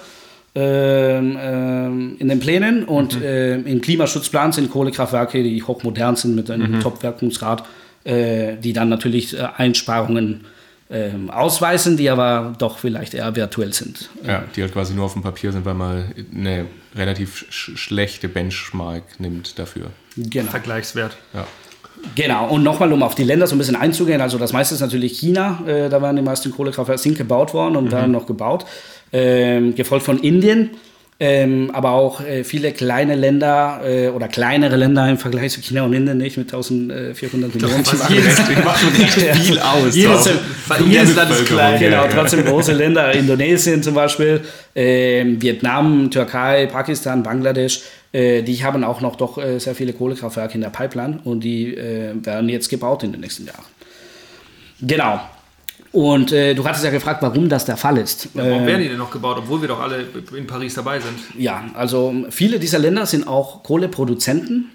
[0.57, 3.25] Ähm, ähm, in den Plänen und mhm.
[3.25, 6.81] äh, im Klimaschutzplan sind Kohlekraftwerke, die hochmodern sind mit einem mhm.
[6.81, 7.65] Top-Wirkungsgrad,
[8.05, 10.45] äh, die dann natürlich äh, Einsparungen
[10.91, 14.11] ähm, ausweisen, die aber doch vielleicht eher virtuell sind.
[14.27, 18.29] Ja, die halt quasi nur auf dem Papier sind, weil man eine relativ sch schlechte
[18.29, 19.87] Benchmark nimmt dafür.
[20.17, 20.51] Genau.
[20.51, 21.17] Vergleichswert.
[21.33, 21.47] Ja.
[22.15, 24.83] Genau, und nochmal, um auf die Länder so ein bisschen einzugehen, also das meiste ist
[24.83, 27.93] natürlich China, äh, da waren die meisten Kohlekraftwerke, sind gebaut worden und mhm.
[27.93, 28.67] werden noch gebaut
[29.15, 30.71] ähm, gefolgt von Indien.
[31.21, 35.85] Ähm, aber auch äh, viele kleine Länder äh, oder kleinere Länder im Vergleich zu China
[35.85, 37.85] und Indien nicht mit 1400 Millionen.
[37.85, 39.95] Das macht schon echt viel aus.
[39.95, 40.29] Jedes,
[40.85, 41.79] jedes Land ist klein.
[41.79, 43.13] Genau, trotzdem große Länder.
[43.13, 44.41] Indonesien zum Beispiel,
[44.75, 47.83] äh, Vietnam, Türkei, Pakistan, Bangladesch.
[48.13, 51.77] Äh, die haben auch noch doch äh, sehr viele Kohlekraftwerke in der Pipeline und die
[51.77, 53.65] äh, werden jetzt gebaut in den nächsten Jahren.
[54.81, 55.21] Genau.
[55.95, 58.29] Und äh, du hattest ja gefragt, warum das der Fall ist.
[58.35, 60.05] Ja, warum äh, werden die denn noch gebaut, obwohl wir doch alle
[60.37, 61.21] in Paris dabei sind?
[61.39, 64.73] Ja, also viele dieser Länder sind auch Kohleproduzenten.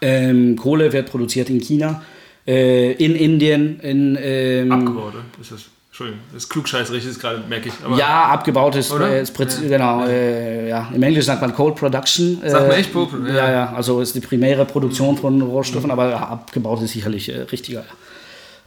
[0.00, 2.02] Ähm, Kohle wird produziert in China,
[2.44, 4.18] äh, in Indien, in.
[4.20, 5.66] Ähm, Abgebaut, ist das?
[5.90, 7.74] Entschuldigung, das ist klugscheißrig, ist gerade, merke ich.
[7.84, 9.68] Aber ja, abgebaut ist, äh, ist ja.
[9.68, 10.08] genau, ja.
[10.08, 10.90] Äh, ja.
[10.92, 12.40] Im Englischen sagt man Coal Production.
[12.44, 13.36] Sagt man echt Coal Production?
[13.36, 13.52] Ja.
[13.52, 15.92] ja, also ist die primäre Produktion von Rohstoffen, mhm.
[15.92, 17.84] aber abgebaut ist sicherlich äh, richtiger.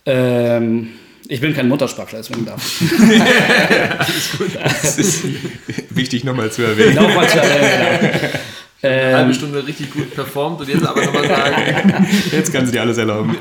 [0.05, 0.91] Ähm,
[1.27, 4.37] ich bin kein Muttersprachler, deswegen darf ich.
[4.37, 4.55] Gut.
[4.55, 5.23] Das ist
[5.89, 6.95] wichtig nochmal zu erwähnen.
[6.95, 8.39] Nochmal zu erwähnen, genau.
[8.81, 12.07] Eine halbe Stunde richtig gut performt und jetzt aber nochmal sagen.
[12.31, 13.35] Jetzt kannst du dir alles erlauben.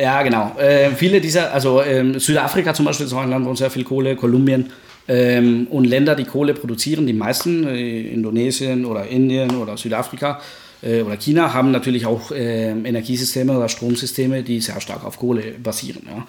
[0.00, 0.56] Ja, genau.
[0.58, 3.82] Äh, viele dieser, also ähm, Südafrika zum Beispiel ist auch ein Land, wo sehr viel
[3.82, 4.70] Kohle, Kolumbien
[5.08, 10.40] ähm, und Länder, die Kohle produzieren, die meisten, äh, Indonesien oder Indien oder Südafrika
[10.82, 15.54] äh, oder China, haben natürlich auch ähm, Energiesysteme oder Stromsysteme, die sehr stark auf Kohle
[15.62, 16.02] basieren.
[16.06, 16.24] Ja.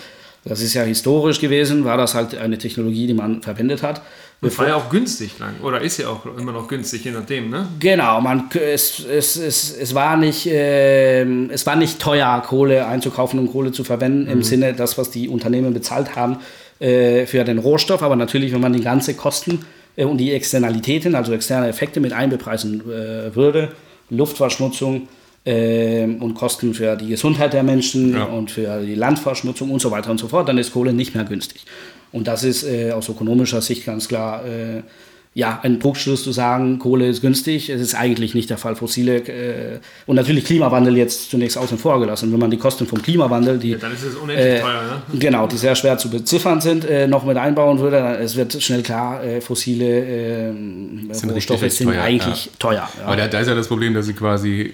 [0.47, 4.01] Das ist ja historisch gewesen, war das halt eine Technologie, die man verwendet hat.
[4.39, 7.49] Und war ja auch günstig lang, oder ist ja auch immer noch günstig, je nachdem,
[7.49, 7.67] ne?
[7.79, 13.39] Genau, man, es, es, es, es, war nicht, äh, es war nicht teuer, Kohle einzukaufen
[13.39, 14.31] und Kohle zu verwenden, mhm.
[14.31, 16.37] im Sinne das, was die Unternehmen bezahlt haben
[16.79, 18.03] äh, für den Rohstoff.
[18.03, 22.13] Aber natürlich, wenn man die ganzen Kosten äh, und die Externalitäten, also externe Effekte mit
[22.13, 23.71] einbepreisen äh, würde,
[24.11, 25.07] Luftverschmutzung,
[25.47, 28.25] und Kosten für die Gesundheit der Menschen ja.
[28.25, 31.23] und für die Landverschmutzung und so weiter und so fort, dann ist Kohle nicht mehr
[31.23, 31.65] günstig.
[32.11, 34.81] Und das ist äh, aus ökonomischer Sicht ganz klar äh,
[35.37, 37.69] ja, ein Druckschluss zu sagen, Kohle ist günstig.
[37.69, 38.75] Es ist eigentlich nicht der Fall.
[38.75, 42.33] Fossile äh, und natürlich Klimawandel jetzt zunächst außen vor gelassen.
[42.33, 45.19] Wenn man die Kosten vom Klimawandel, die, ja, dann ist es unendlich äh, teuer, ne?
[45.19, 48.81] genau, die sehr schwer zu beziffern sind, äh, noch mit einbauen würde, es wird schnell
[48.81, 50.55] klar, äh, fossile
[51.11, 52.51] sind Rohstoffe sind teuer, eigentlich ja.
[52.57, 52.89] teuer.
[53.05, 54.73] Aber da, da ist ja das Problem, dass sie quasi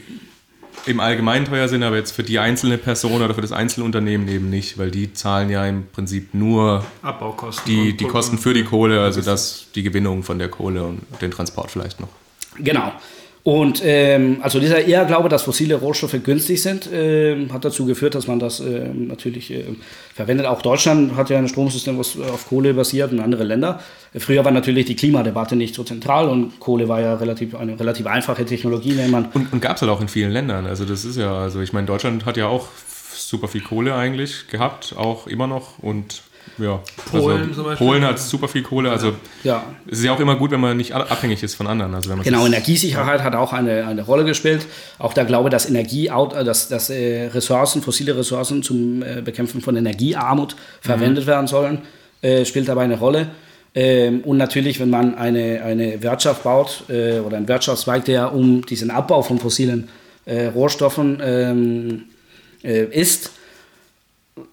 [0.85, 4.49] im Allgemeinen teuer sind, aber jetzt für die einzelne Person oder für das Einzelunternehmen eben
[4.49, 9.01] nicht, weil die zahlen ja im Prinzip nur Abbaukosten die, die Kosten für die Kohle,
[9.01, 12.09] also das, die Gewinnung von der Kohle und den Transport vielleicht noch.
[12.57, 12.91] Genau.
[13.43, 18.25] Und ähm, also dieser Irrglaube, dass fossile Rohstoffe günstig sind, äh, hat dazu geführt, dass
[18.25, 19.65] man das äh, natürlich äh,
[20.13, 20.45] verwendet.
[20.45, 23.81] Auch Deutschland hat ja ein Stromsystem, was auf Kohle basiert und andere Länder.
[24.15, 28.05] Früher war natürlich die Klimadebatte nicht so zentral und Kohle war ja relativ eine relativ
[28.05, 28.95] einfache Technologie.
[28.95, 30.65] Wenn man und und gab es halt auch in vielen Ländern.
[30.65, 32.67] Also das ist ja, also ich meine, Deutschland hat ja auch
[33.13, 36.21] super viel Kohle eigentlich gehabt, auch immer noch und
[36.57, 37.87] ja, Polen also zum Beispiel.
[37.87, 38.91] Polen hat super viel Kohle.
[38.91, 39.13] Also
[39.43, 39.63] ja.
[39.89, 41.95] es ist ja auch immer gut, wenn man nicht abhängig ist von anderen.
[41.95, 43.25] Also wenn man genau, Energiesicherheit ja.
[43.25, 44.65] hat auch eine, eine Rolle gespielt.
[44.99, 49.61] Auch der Glaube, dass Energie, äh, dass, dass äh, Ressourcen, fossile Ressourcen zum äh, Bekämpfen
[49.61, 51.29] von Energiearmut verwendet mhm.
[51.29, 51.81] werden sollen,
[52.21, 53.27] äh, spielt dabei eine Rolle.
[53.73, 58.91] Ähm, und natürlich, wenn man eine, eine Wirtschaft baut oder einen Wirtschaftszweig, der um diesen
[58.91, 59.89] Abbau von fossilen
[60.27, 62.03] Rohstoffen ähm,
[62.61, 63.31] ist,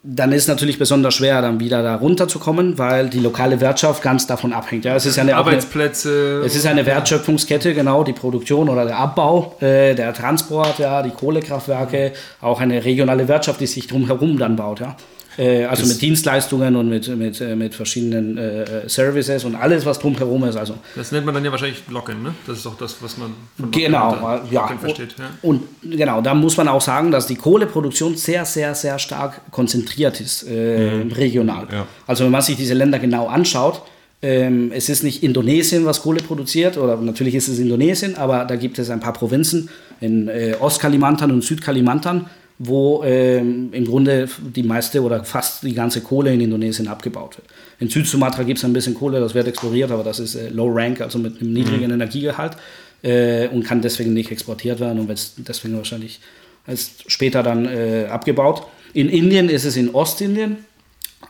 [0.02, 4.26] dann ist es natürlich besonders schwer, dann wieder da runterzukommen, weil die lokale Wirtschaft ganz
[4.26, 4.84] davon abhängt.
[4.84, 6.36] Ja, es ist ja eine, Arbeitsplätze.
[6.36, 11.02] Eine, es ist eine Wertschöpfungskette, genau, die Produktion oder der Abbau, äh, der Transport, ja,
[11.02, 12.12] die Kohlekraftwerke,
[12.42, 14.80] auch eine regionale Wirtschaft, die sich drumherum dann baut.
[14.80, 14.96] Ja.
[15.40, 19.87] Äh, also das mit Dienstleistungen und mit, mit, äh, mit verschiedenen äh, Services und alles,
[19.87, 20.57] was drumherum ist.
[20.57, 20.74] Also.
[20.94, 22.35] Das nennt man dann ja wahrscheinlich Locken, ne?
[22.46, 24.66] Das ist auch das, was man von genau, ja.
[24.79, 25.14] versteht.
[25.18, 25.31] Ja.
[25.40, 29.50] Und, und, genau, da muss man auch sagen, dass die Kohleproduktion sehr, sehr, sehr stark
[29.50, 31.12] konzentriert ist, äh, mhm.
[31.12, 31.66] regional.
[31.72, 31.87] Ja.
[32.07, 33.83] Also wenn man sich diese Länder genau anschaut,
[34.22, 38.57] ähm, es ist nicht Indonesien, was Kohle produziert, oder natürlich ist es Indonesien, aber da
[38.57, 42.26] gibt es ein paar Provinzen in äh, Ostkalimantan und Südkalimantan,
[42.62, 47.49] wo ähm, im Grunde die meiste oder fast die ganze Kohle in Indonesien abgebaut wird.
[47.79, 50.70] In Südsumatra gibt es ein bisschen Kohle, das wird exploriert, aber das ist äh, Low
[50.70, 51.94] Rank, also mit einem niedrigen mhm.
[51.94, 52.59] Energiegehalt
[53.03, 56.20] äh, und kann deswegen nicht exportiert werden und wird deswegen wahrscheinlich
[56.66, 58.66] erst später dann äh, abgebaut.
[58.92, 60.59] In Indien ist es in Ostindien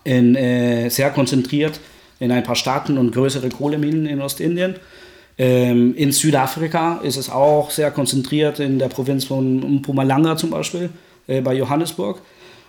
[0.03, 1.79] in, äh, sehr konzentriert
[2.19, 4.75] in ein paar Staaten und größere Kohleminen in Ostindien.
[5.39, 10.91] Ähm, in Südafrika ist es auch sehr konzentriert in der Provinz von Mpumalanga zum Beispiel
[11.27, 12.21] äh, bei Johannesburg.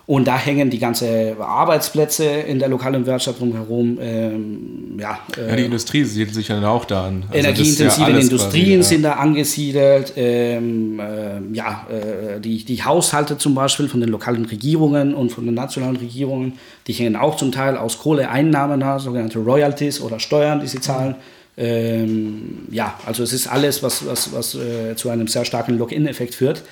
[0.07, 3.97] Und da hängen die ganzen Arbeitsplätze in der lokalen Wirtschaft drumherum.
[4.01, 7.23] Ähm, ja, äh, ja, die Industrie siedelt sich dann auch da an.
[7.29, 8.83] Also energieintensive ja Industrien quasi, ja.
[8.83, 10.13] sind da angesiedelt.
[10.17, 15.45] Ähm, äh, ja, äh, die, die Haushalte zum Beispiel von den lokalen Regierungen und von
[15.45, 20.59] den nationalen Regierungen, die hängen auch zum Teil aus Kohleeinnahmen da, sogenannte Royalties oder Steuern,
[20.59, 21.15] die sie zahlen.
[21.57, 26.33] Ähm, ja, also es ist alles, was, was, was äh, zu einem sehr starken Login-Effekt
[26.33, 26.63] führt.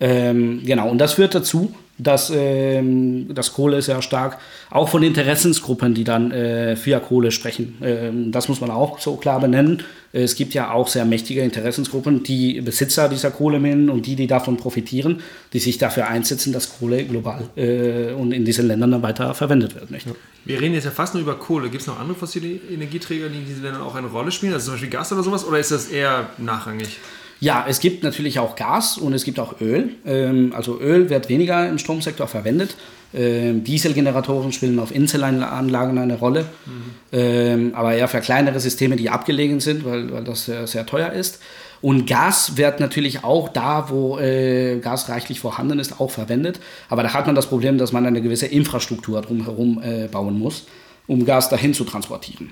[0.00, 4.38] Ähm, genau, und das führt dazu, dass ähm, das Kohle sehr stark,
[4.70, 9.16] auch von Interessensgruppen, die dann äh, für Kohle sprechen, ähm, das muss man auch so
[9.16, 9.82] klar benennen.
[10.12, 14.56] Es gibt ja auch sehr mächtige Interessensgruppen, die Besitzer dieser Kohleminen und die, die davon
[14.56, 15.20] profitieren,
[15.52, 19.74] die sich dafür einsetzen, dass Kohle global äh, und in diesen Ländern dann weiter verwendet
[19.74, 19.90] wird.
[19.90, 20.06] Nicht?
[20.44, 21.70] Wir reden jetzt ja fast nur über Kohle.
[21.70, 24.66] Gibt es noch andere fossile Energieträger, die in diesen Ländern auch eine Rolle spielen, also
[24.66, 26.98] zum Beispiel Gas oder sowas, oder ist das eher nachrangig?
[27.40, 29.90] Ja, es gibt natürlich auch Gas und es gibt auch Öl.
[30.06, 32.76] Ähm, also Öl wird weniger im Stromsektor verwendet.
[33.14, 36.82] Ähm, Dieselgeneratoren spielen auf Inselanlagen eine Rolle, mhm.
[37.12, 41.12] ähm, aber eher für kleinere Systeme, die abgelegen sind, weil, weil das sehr, sehr teuer
[41.12, 41.40] ist.
[41.82, 46.58] Und Gas wird natürlich auch da, wo äh, Gas reichlich vorhanden ist, auch verwendet.
[46.88, 50.66] Aber da hat man das Problem, dass man eine gewisse Infrastruktur drumherum äh, bauen muss,
[51.06, 52.50] um Gas dahin zu transportieren.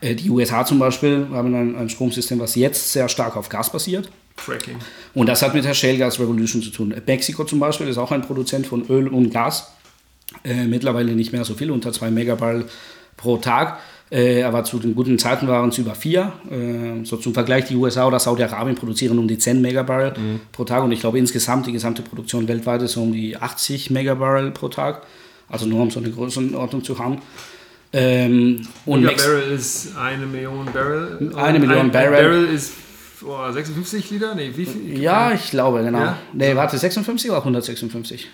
[0.00, 3.70] Äh, die USA zum Beispiel haben ein, ein, Stromsystem, was jetzt sehr stark auf Gas
[3.70, 4.10] basiert.
[4.36, 4.76] Fracking.
[5.14, 6.94] Und das hat mit der Shale Gas Revolution zu tun.
[7.06, 9.72] Mexiko zum Beispiel ist auch ein Produzent von Öl und Gas.
[10.44, 12.66] Äh, mittlerweile nicht mehr so viel, unter 2 Megabarrel
[13.16, 13.78] pro Tag.
[14.10, 16.32] Äh, aber zu den guten Zeiten waren es über 4.
[16.50, 20.40] Äh, so zum Vergleich, die USA oder Saudi-Arabien produzieren um die 10 Megabarrel mhm.
[20.50, 20.82] pro Tag.
[20.82, 25.02] Und ich glaube insgesamt, die gesamte Produktion weltweit ist um die 80 Megabarrel pro Tag.
[25.48, 27.18] Also nur um so eine Größenordnung zu haben.
[27.92, 31.32] Ähm, und Mex Barrel ist eine Million Barrel.
[31.34, 32.10] Eine Million ein, Barrel.
[32.10, 32.72] Barrel ist
[33.24, 34.34] oh, 56 Liter?
[34.34, 34.98] Nee, wie viel?
[34.98, 35.98] Ja, ich glaube, genau.
[35.98, 36.18] Ja?
[36.32, 38.28] Nee, warte, 56 oder 156?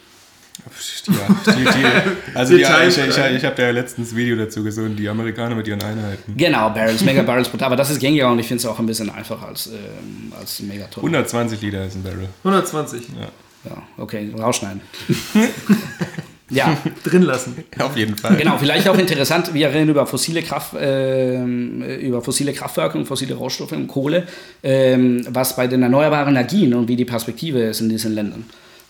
[1.09, 4.97] Ja, die, die, also die, ich, ich, ich habe ja letztens ein Video dazu gesehen,
[4.97, 6.35] die Amerikaner mit ihren Einheiten.
[6.37, 9.11] Genau, Barrels, Mega Barrels, aber das ist gängiger und ich finde es auch ein bisschen
[9.11, 11.05] einfacher als, ähm, als Megaton.
[11.05, 12.29] 120 Liter ist ein Barrel.
[12.43, 13.03] 120?
[13.21, 13.29] Ja.
[13.69, 14.81] Ja, okay, rausschneiden.
[16.51, 16.77] Ja.
[17.05, 17.65] Drin lassen.
[17.79, 18.37] Auf jeden Fall.
[18.37, 23.35] Genau, vielleicht auch interessant, wir reden über fossile, Kraft, äh, über fossile Kraftwerke und fossile
[23.35, 24.27] Rohstoffe und Kohle,
[24.63, 24.97] äh,
[25.29, 28.45] was bei den erneuerbaren Energien und wie die Perspektive ist in diesen Ländern.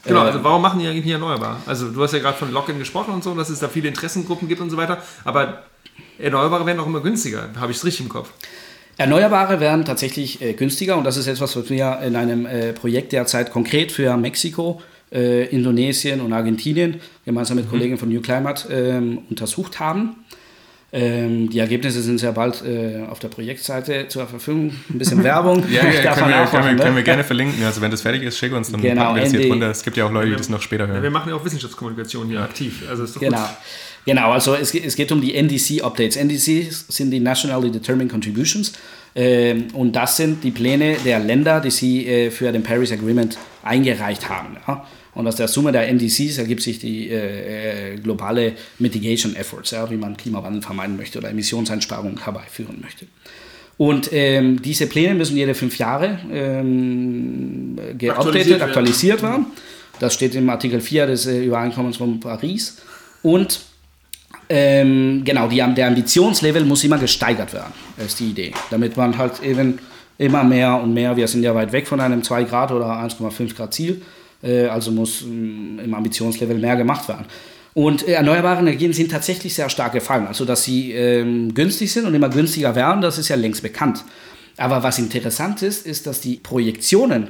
[0.04, 1.60] Genau, also warum machen die eigentlich nicht erneuerbar?
[1.66, 4.46] Also du hast ja gerade von Lock-in gesprochen und so, dass es da viele Interessengruppen
[4.46, 5.64] gibt und so weiter, aber
[6.18, 8.30] Erneuerbare werden auch immer günstiger, habe ich es richtig im Kopf.
[8.98, 13.12] Erneuerbare werden tatsächlich äh, günstiger und das ist etwas, was wir in einem äh, Projekt
[13.12, 17.70] derzeit konkret für Mexiko äh, Indonesien und Argentinien gemeinsam mit mhm.
[17.70, 20.16] Kollegen von New Climate ähm, untersucht haben.
[20.92, 24.72] Ähm, die Ergebnisse sind sehr bald äh, auf der Projektseite zur Verfügung.
[24.88, 25.64] Ein bisschen Werbung.
[25.68, 26.78] ja, ja können, wir, können, wir, ne?
[26.78, 27.62] können, wir, gerne verlinken.
[27.64, 29.70] Also wenn das fertig ist, schick uns, dann genau, packen wir das hier drunter.
[29.70, 30.96] Es gibt ja auch Leute, die das noch später hören.
[30.96, 32.84] Ja, wir machen ja auch Wissenschaftskommunikation hier aktiv.
[32.88, 33.38] Also ist doch genau.
[33.38, 33.56] Gut.
[34.06, 36.16] Genau, also es, es geht um die NDC-Updates.
[36.16, 38.72] NDCs sind die Nationally Determined Contributions.
[39.16, 43.36] Ähm, und das sind die Pläne der Länder, die sie äh, für den Paris Agreement
[43.66, 44.56] eingereicht haben.
[44.66, 44.86] Ja?
[45.14, 49.90] Und aus der Summe der NDCs ergibt sich die äh, äh, globale Mitigation Efforts, ja,
[49.90, 53.06] wie man Klimawandel vermeiden möchte oder Emissionseinsparungen herbeiführen möchte.
[53.78, 59.46] Und ähm, diese Pläne müssen jede fünf Jahre ähm, geupdatet, aktualisiert, werden.
[60.00, 62.78] Das steht im Artikel 4 des äh, Übereinkommens von Paris.
[63.22, 63.60] Und
[64.48, 67.72] ähm, genau, die, der Ambitionslevel muss immer gesteigert werden,
[68.04, 68.52] ist die Idee.
[68.70, 69.78] Damit man halt eben
[70.18, 73.54] immer mehr und mehr, wir sind ja weit weg von einem 2 Grad oder 1,5
[73.54, 74.02] Grad Ziel,
[74.42, 77.26] äh, also muss mm, im Ambitionslevel mehr gemacht werden.
[77.74, 80.26] Und äh, erneuerbare Energien sind tatsächlich sehr stark gefallen.
[80.26, 84.02] Also, dass sie ähm, günstig sind und immer günstiger werden, das ist ja längst bekannt.
[84.56, 87.28] Aber was interessant ist, ist, dass die Projektionen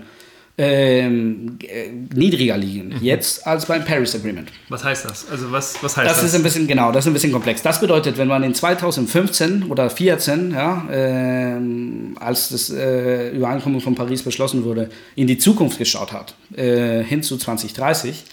[0.59, 3.03] ähm, äh, niedriger liegen mhm.
[3.03, 4.51] jetzt als beim Paris Agreement.
[4.71, 5.31] Was heißt das?
[5.31, 6.17] Also was, was heißt das?
[6.17, 7.61] Das ist ein bisschen genau, das ist ein bisschen komplex.
[7.61, 13.95] Das bedeutet, wenn man in 2015 oder 2014, ja, ähm, als das äh, Übereinkommen von
[13.95, 18.25] Paris beschlossen wurde, in die Zukunft geschaut hat, äh, hin zu 2030,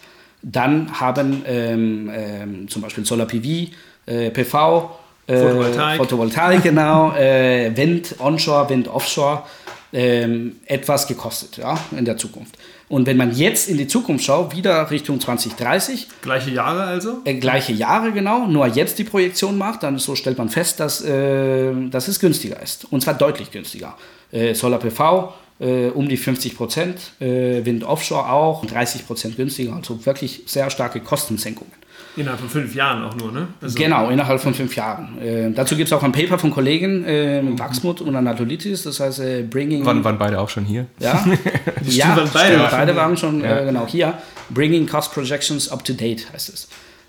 [0.41, 3.71] dann haben ähm, ähm, zum Beispiel Solar PV,
[4.05, 5.97] äh, PV, äh, Photovoltaik.
[5.97, 9.43] Photovoltaik, genau, Wind onshore, Wind offshore
[9.93, 12.57] ähm, etwas gekostet ja, in der Zukunft.
[12.89, 16.07] Und wenn man jetzt in die Zukunft schaut, wieder Richtung 2030.
[16.21, 17.21] Gleiche Jahre also?
[17.25, 18.45] Äh, gleiche Jahre, genau.
[18.47, 22.61] Nur jetzt die Projektion macht, dann so stellt man fest, dass, äh, dass es günstiger
[22.61, 22.91] ist.
[22.91, 23.95] Und zwar deutlich günstiger.
[24.31, 29.75] Äh, Solar PV äh, um die 50 Prozent, äh, Wind Offshore auch 30 Prozent günstiger.
[29.75, 31.71] Also wirklich sehr starke Kostensenkungen.
[32.15, 33.47] Innerhalb von fünf Jahren auch nur, ne?
[33.59, 35.17] Also genau, innerhalb von fünf Jahren.
[35.19, 39.19] Äh, dazu gibt es auch ein Paper von Kollegen äh, Wachsmut und Anatolitis, das heißt
[39.19, 39.83] äh, Bringing...
[39.83, 40.85] Wann waren beide auch schon hier?
[40.99, 41.25] Ja,
[41.81, 43.61] ja waren beide, stimmt, beide waren schon ja.
[43.61, 44.13] äh, genau hier.
[44.51, 46.67] Bringing Cost Projections Up to Date heißt es.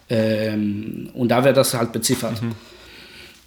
[0.08, 2.40] Ähm, und da wird das halt beziffert.
[2.42, 2.52] Mhm.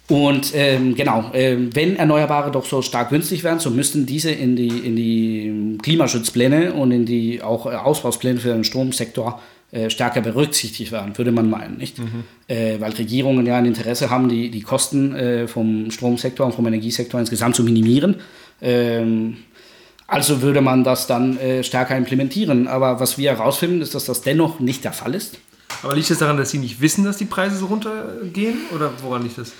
[0.08, 4.56] Und ähm, genau, ähm, wenn Erneuerbare doch so stark günstig wären, so müssten diese in
[4.56, 9.40] die, in die Klimaschutzpläne und in die auch Ausbaupläne für den Stromsektor
[9.70, 11.98] äh, stärker berücksichtigt werden, würde man meinen, nicht?
[11.98, 12.24] Mhm.
[12.46, 16.66] Äh, weil Regierungen ja ein Interesse haben, die, die Kosten äh, vom Stromsektor und vom
[16.66, 18.16] Energiesektor insgesamt zu minimieren.
[18.62, 19.36] Ähm,
[20.06, 22.66] also würde man das dann äh, stärker implementieren.
[22.66, 25.36] Aber was wir herausfinden, ist, dass das dennoch nicht der Fall ist.
[25.82, 28.56] Aber liegt es das daran, dass Sie nicht wissen, dass die Preise so runtergehen?
[28.74, 29.52] Oder woran liegt das?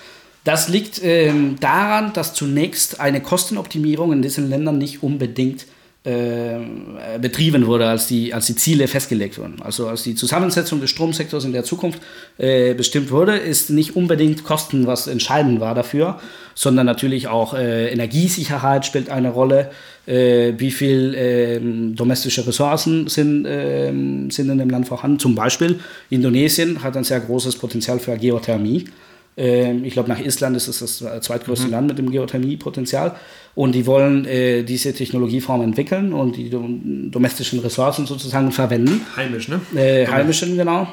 [0.44, 5.66] Das liegt ähm, daran, dass zunächst eine Kostenoptimierung in diesen Ländern nicht unbedingt äh,
[6.04, 9.61] betrieben wurde, als die, als die Ziele festgelegt wurden.
[9.61, 12.00] Also als die Zusammensetzung des Stromsektors in der Zukunft
[12.38, 16.18] äh, bestimmt wurde, ist nicht unbedingt Kosten, was entscheidend war dafür,
[16.54, 19.70] sondern natürlich auch äh, Energiesicherheit spielt eine Rolle,
[20.06, 25.18] äh, wie viel ähm, domestische Ressourcen sind, ähm, sind in dem Land vorhanden.
[25.18, 25.80] Zum Beispiel
[26.11, 28.87] Indonesien hat ein sehr großes Potenzial für Geothermie.
[29.38, 31.72] Ähm, ich glaube, nach Island ist es das zweitgrößte mhm.
[31.72, 33.14] Land mit dem Geothermiepotenzial.
[33.55, 36.51] Und die wollen äh, diese Technologieform entwickeln und die
[37.11, 39.01] domestischen Ressourcen sozusagen verwenden.
[39.16, 39.61] Heimisch, ne?
[39.74, 40.88] Äh, heimischen, genau.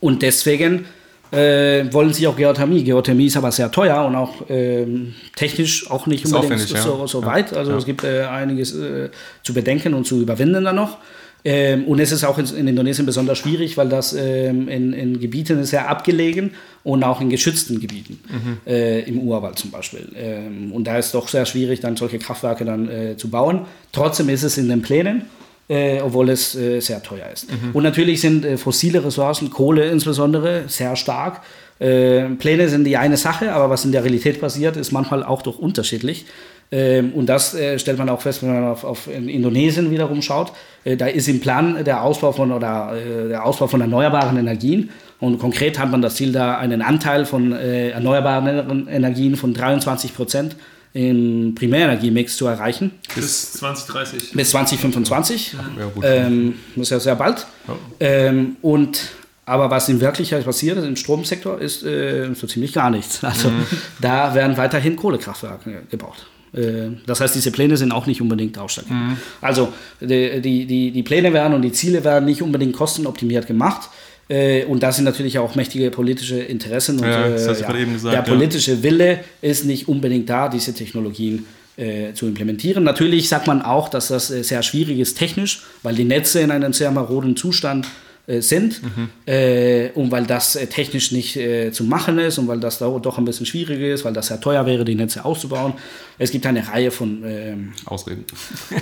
[0.00, 0.86] Und deswegen
[1.30, 2.84] äh, wollen sie auch Geothermie.
[2.84, 7.06] Geothermie ist aber sehr teuer und auch ähm, technisch auch nicht unbedingt so, ja.
[7.06, 7.52] so, weit.
[7.52, 7.78] Also ja.
[7.78, 9.10] es gibt äh, einiges äh,
[9.42, 10.98] zu bedenken und zu überwinden dann noch.
[11.46, 15.20] Ähm, und es ist auch in, in, Indonesien besonders schwierig, weil das ähm, in, in,
[15.20, 16.52] Gebieten ist sehr abgelegen
[16.84, 18.58] und auch in geschützten Gebieten, mhm.
[18.66, 20.08] äh, im Urwald zum Beispiel.
[20.16, 23.66] Ähm, und da ist es doch sehr schwierig, dann solche Kraftwerke dann äh, zu bauen.
[23.92, 25.22] Trotzdem ist es in den Plänen.
[25.66, 27.50] Äh, obwohl es äh, sehr teuer ist.
[27.50, 27.70] Mhm.
[27.72, 31.40] Und natürlich sind äh, fossile Ressourcen, Kohle insbesondere, sehr stark.
[31.78, 35.40] Äh, Pläne sind die eine Sache, aber was in der Realität passiert, ist manchmal auch
[35.40, 36.26] doch unterschiedlich.
[36.74, 40.50] Ähm, und das äh, stellt man auch fest, wenn man auf, auf Indonesien wiederum schaut.
[40.82, 44.90] Äh, da ist im Plan der Ausbau von oder äh, der Ausbau von erneuerbaren Energien.
[45.20, 50.56] Und konkret hat man das Ziel, da einen Anteil von erneuerbaren Energien von 23 Prozent
[50.92, 52.90] im Primärenergiemix zu erreichen.
[53.14, 54.32] Bis 2030.
[54.32, 55.52] Bis 2025.
[55.52, 56.04] Ja, gut.
[56.04, 57.46] Ähm, das ist ja sehr bald.
[57.68, 57.76] Ja.
[58.00, 59.12] Ähm, und
[59.46, 63.22] aber was in Wirklichkeit passiert ist im Stromsektor, ist äh, so ziemlich gar nichts.
[63.22, 63.66] Also mhm.
[64.00, 66.26] da werden weiterhin Kohlekraftwerke gebaut.
[66.54, 69.10] Äh, das heißt, diese Pläne sind auch nicht unbedingt ausschlaggebend.
[69.10, 69.16] Mhm.
[69.40, 73.88] Also die, die, die Pläne werden und die Ziele werden nicht unbedingt kostenoptimiert gemacht.
[74.28, 76.98] Äh, und da sind natürlich auch mächtige politische Interessen.
[76.98, 80.30] Und, ja, das hast du äh, ja, eben gesagt, der politische Wille ist nicht unbedingt
[80.30, 82.84] da, diese Technologien äh, zu implementieren.
[82.84, 86.50] Natürlich sagt man auch, dass das äh, sehr schwierig ist technisch, weil die Netze in
[86.50, 87.88] einem sehr maroden Zustand äh,
[88.26, 89.10] sind mhm.
[89.26, 92.88] äh, und weil das äh, technisch nicht äh, zu machen ist und weil das da
[92.88, 95.74] doch ein bisschen schwieriger ist, weil das sehr teuer wäre, die Netze auszubauen.
[96.16, 98.24] Es gibt eine Reihe von ähm, Ausreden.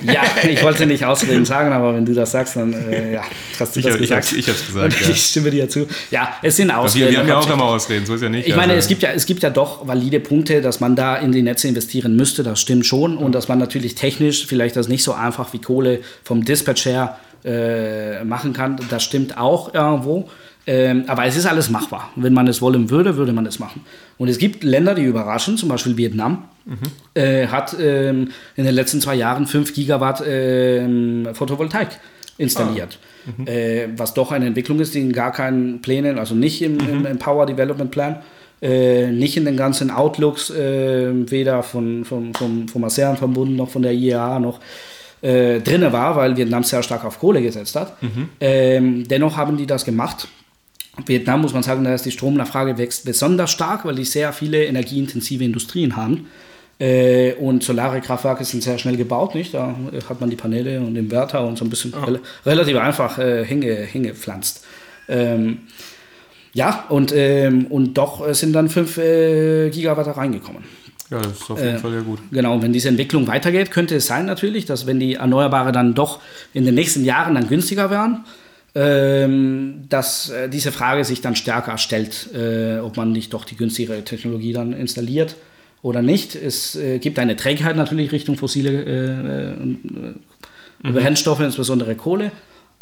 [0.04, 3.22] Ja, ich wollte nicht Ausreden sagen, aber wenn du das sagst, dann äh, ja,
[3.58, 4.32] hast du ich, das gesagt.
[4.32, 5.00] Ich, ich gesagt.
[5.00, 5.08] Ja.
[5.08, 5.88] Ich stimme dir zu.
[6.12, 7.06] Ja, es sind Ausreden.
[7.06, 8.46] Wir, wir haben ja auch immer Ausreden, so ist ja nicht.
[8.46, 8.84] Ich meine, also.
[8.84, 11.66] es gibt ja, es gibt ja doch valide Punkte, dass man da in die Netze
[11.66, 15.52] investieren müsste, das stimmt schon und dass man natürlich technisch vielleicht das nicht so einfach
[15.52, 18.78] wie Kohle vom Dispatch her äh, machen kann.
[18.90, 20.28] Das stimmt auch irgendwo.
[20.66, 22.10] Ähm, aber es ist alles machbar.
[22.14, 23.84] Wenn man es wollen würde, würde man es machen.
[24.16, 26.78] Und es gibt Länder, die überraschen, zum Beispiel Vietnam mhm.
[27.14, 31.98] äh, hat ähm, in den letzten zwei Jahren 5 Gigawatt äh, Photovoltaik
[32.38, 32.98] installiert.
[33.26, 33.30] Ah.
[33.36, 33.46] Mhm.
[33.46, 37.06] Äh, was doch eine Entwicklung ist, die in gar keinen Plänen, also nicht im, mhm.
[37.06, 38.18] im Power Development Plan,
[38.60, 43.70] äh, nicht in den ganzen Outlooks, äh, weder von, von, vom, vom ASEAN verbunden noch
[43.70, 44.60] von der IEA noch
[45.22, 48.02] äh, drin war, weil Vietnam sehr stark auf Kohle gesetzt hat.
[48.02, 48.28] Mhm.
[48.40, 50.28] Ähm, dennoch haben die das gemacht.
[51.06, 54.64] Vietnam muss man sagen, da ist die Stromnachfrage wächst besonders stark, weil die sehr viele
[54.64, 56.26] energieintensive Industrien haben.
[56.78, 59.54] Äh, und solare Kraftwerke sind sehr schnell gebaut, nicht?
[59.54, 59.74] Da
[60.08, 62.04] hat man die Paneele und Inverter und so ein bisschen Ja.
[62.04, 64.64] rel relativ einfach äh, hinge, hingepflanzt.
[65.08, 65.60] Ähm,
[66.54, 70.64] ja, und, ähm, und doch äh, sind dann 5 äh, Gigawatt reingekommen.
[71.12, 72.18] Ja, das ist auf jeden Äh, Fall sehr gut.
[72.30, 75.94] Genau, und wenn diese Entwicklung weitergeht, könnte es sein natürlich, dass wenn die Erneuerbare dann
[75.94, 76.20] doch
[76.54, 78.24] in den nächsten Jahren dann günstiger werden,
[78.74, 83.56] ähm, dass äh, diese Frage sich dann stärker stellt, äh, ob man nicht doch die
[83.56, 85.36] günstigere Technologie dann installiert
[85.82, 86.34] oder nicht.
[86.34, 92.32] Es äh, gibt eine Trägheit natürlich Richtung fossile äh, äh, Brennstoffe, insbesondere Kohle.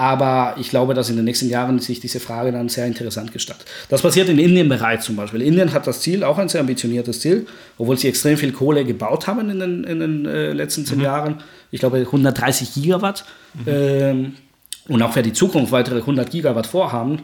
[0.01, 3.66] Aber ich glaube, dass in den nächsten Jahren sich diese Frage dann sehr interessant gestaltet.
[3.90, 5.42] Das passiert in Indien bereits zum Beispiel.
[5.42, 7.46] Indien hat das Ziel, auch ein sehr ambitioniertes Ziel,
[7.76, 11.42] obwohl sie extrem viel Kohle gebaut haben in den, in den äh, letzten zehn Jahren.
[11.70, 13.26] Ich glaube 130 Gigawatt.
[13.66, 14.36] Ähm,
[14.88, 17.20] und auch für die Zukunft weitere 100 Gigawatt vorhaben.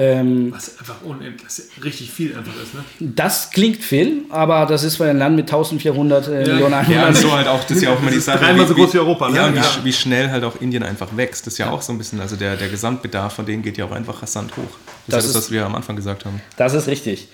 [0.00, 1.48] Ähm, Was einfach unendlich,
[1.82, 2.84] richtig viel einfach ist, ne?
[3.00, 7.08] das klingt viel, aber das ist für ein Land mit 1400 äh, Millionen Ja, Einwohnern.
[7.08, 8.38] und so halt auch, das ist ja auch immer die Sache.
[8.38, 9.36] Dreimal so groß wie Europa, ne?
[9.36, 9.64] Ja, wie, Ja.
[9.82, 11.48] wie schnell halt auch Indien einfach wächst.
[11.48, 13.86] Das ist ja auch so ein bisschen, also der, der Gesamtbedarf von denen geht ja
[13.86, 14.78] auch einfach rasant hoch.
[15.08, 16.40] Das, Das ist das, was wir am Anfang gesagt haben.
[16.56, 17.26] Das ist richtig.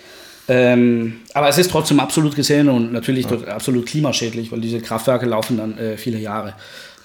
[0.47, 5.25] Ähm, aber es ist trotzdem absolut gesehen und natürlich dort absolut klimaschädlich, weil diese Kraftwerke
[5.27, 6.53] laufen dann äh, viele Jahre.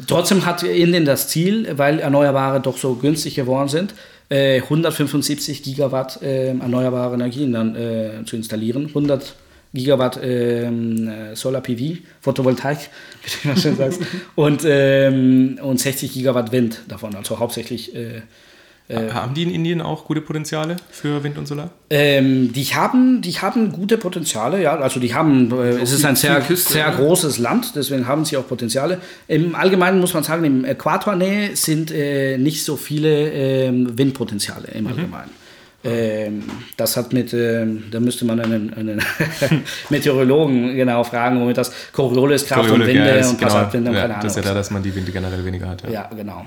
[0.06, 3.94] Trotzdem hat Indien das Ziel, weil Erneuerbare doch so günstig geworden sind,
[4.30, 8.86] äh, 175 Gigawatt äh, erneuerbare Energien dann äh, zu installieren.
[8.86, 9.34] 100
[9.74, 12.90] Gigawatt ähm, äh, Solar PV, Photovoltaik,
[13.42, 14.00] wie du schön sagst,
[14.34, 18.22] und, ähm, und 60 Gigawatt Wind davon, also hauptsächlich äh,
[19.12, 21.70] haben die in Indien auch gute Potenziale für Wind und Solar?
[21.90, 24.76] Ähm, die, haben, die haben gute Potenziale, ja.
[24.78, 28.36] Also die haben, äh, es ist ein sehr, Küste, sehr großes Land, deswegen haben sie
[28.36, 28.98] auch Potenziale.
[29.28, 34.78] Im Allgemeinen muss man sagen, im Äquatornähe sind äh, nicht so viele ähm, Windpotenziale Mhm.
[34.78, 35.30] im Allgemeinen.
[35.82, 36.42] Ähm,
[36.76, 39.02] das hat mit, ähm, da müsste man einen, einen
[39.88, 43.90] Meteorologen genau fragen, womit das Coriolis Kraft und Coriolis, Winde ja, ist und genau, Passatwinde
[43.90, 44.24] und ja, keine Ahnung.
[44.24, 45.82] Das ist ja da, dass man die Winde generell weniger hat.
[45.84, 45.90] Ja.
[45.90, 46.44] Ja, genau.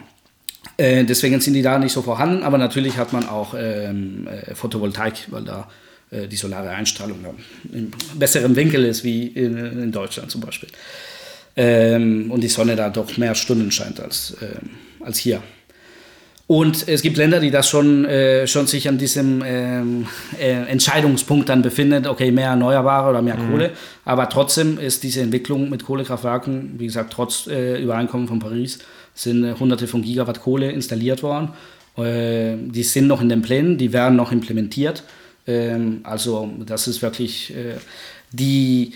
[0.77, 4.55] Äh, deswegen sind die da nicht so vorhanden, aber natürlich hat man auch ähm, äh,
[4.55, 5.67] Photovoltaik, weil da
[6.09, 7.19] äh, die solare Einstrahlung
[7.71, 10.69] im besseren Winkel ist wie in, in Deutschland zum Beispiel.
[11.55, 15.41] Ähm, und die Sonne da doch mehr Stunden scheint als, ähm, als hier.
[16.45, 20.07] Und es gibt Länder, die das schon, äh, schon sich an diesem ähm,
[20.39, 23.71] äh, Entscheidungspunkt dann befinden, okay, mehr Erneuerbare oder mehr Kohle.
[24.03, 28.79] Aber trotzdem ist diese Entwicklung mit Kohlekraftwerken, wie gesagt, trotz äh, Übereinkommen von Paris,
[29.13, 31.49] sind äh, hunderte von Gigawatt Kohle installiert worden.
[31.97, 35.03] Äh, die sind noch in den Plänen, die werden noch implementiert.
[35.47, 37.75] Ähm, also das ist wirklich äh,
[38.31, 38.93] die,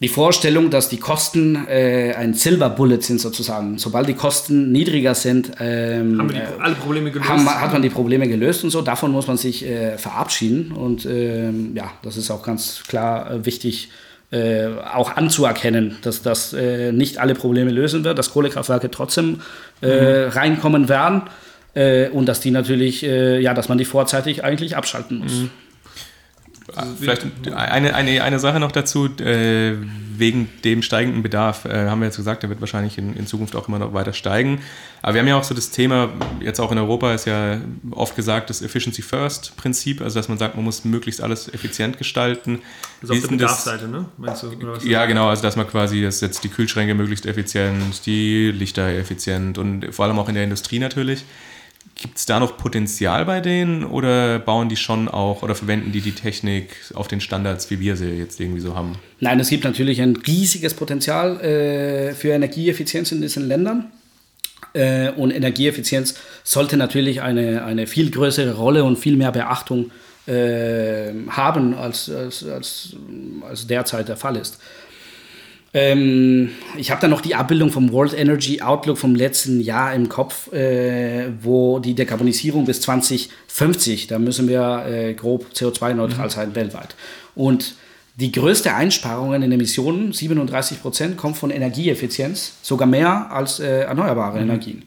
[0.00, 3.78] die Vorstellung, dass die Kosten äh, ein Silver Bullet sind sozusagen.
[3.78, 7.28] Sobald die Kosten niedriger sind, ähm, Haben wir die, äh, alle Probleme gelöst?
[7.30, 8.82] haben, hat man die Probleme gelöst und so.
[8.82, 10.72] Davon muss man sich äh, verabschieden.
[10.72, 13.90] Und ähm, ja, das ist auch ganz klar äh, wichtig,
[14.30, 19.40] äh, auch anzuerkennen, dass das äh, nicht alle Probleme lösen wird, dass Kohlekraftwerke trotzdem
[19.80, 21.22] äh, reinkommen werden.
[21.74, 25.42] Äh, und dass die natürlich, äh, ja, dass man die vorzeitig eigentlich abschalten muss.
[26.98, 29.74] Vielleicht eine, eine, eine Sache noch dazu, äh,
[30.18, 33.54] wegen dem steigenden Bedarf, äh, haben wir jetzt gesagt, der wird wahrscheinlich in, in Zukunft
[33.54, 34.60] auch immer noch weiter steigen.
[35.02, 36.08] Aber wir haben ja auch so das Thema,
[36.40, 37.60] jetzt auch in Europa ist ja
[37.90, 41.98] oft gesagt, das Efficiency First Prinzip, also dass man sagt, man muss möglichst alles effizient
[41.98, 42.60] gestalten.
[43.00, 44.06] Das ist auf der Bedarfsseite, ne?
[44.16, 44.50] Meinst du?
[44.84, 49.58] Ja, genau, also dass man quasi, dass jetzt die Kühlschränke möglichst effizient, die Lichter effizient
[49.58, 51.24] und vor allem auch in der Industrie natürlich.
[52.06, 56.00] Gibt es da noch Potenzial bei denen oder bauen die schon auch oder verwenden die
[56.00, 58.92] die Technik auf den Standards, wie wir sie jetzt irgendwie so haben?
[59.18, 63.90] Nein, es gibt natürlich ein riesiges Potenzial äh, für Energieeffizienz in diesen Ländern.
[64.72, 69.90] Äh, und Energieeffizienz sollte natürlich eine, eine viel größere Rolle und viel mehr Beachtung
[70.28, 72.96] äh, haben, als, als, als,
[73.48, 74.60] als derzeit der Fall ist.
[75.78, 80.08] Ähm, ich habe da noch die Abbildung vom World Energy Outlook vom letzten Jahr im
[80.08, 86.94] Kopf, äh, wo die Dekarbonisierung bis 2050, da müssen wir äh, grob CO2-neutral sein weltweit.
[87.34, 87.74] Und
[88.14, 94.38] die größte Einsparungen in Emissionen, 37 Prozent, kommt von Energieeffizienz, sogar mehr als äh, erneuerbare
[94.38, 94.84] Energien.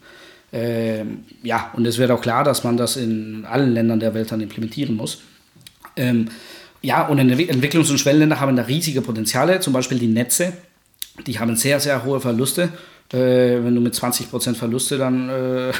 [0.52, 4.32] Ähm, ja, und es wird auch klar, dass man das in allen Ländern der Welt
[4.32, 5.20] dann implementieren muss.
[5.94, 6.30] Ähm,
[6.82, 10.52] ja, und Entwick- Entwicklungs- und Schwellenländer haben da riesige Potenziale, zum Beispiel die Netze,
[11.26, 12.70] die haben sehr, sehr hohe Verluste.
[13.12, 15.72] Äh, wenn du mit 20% Verluste dann äh,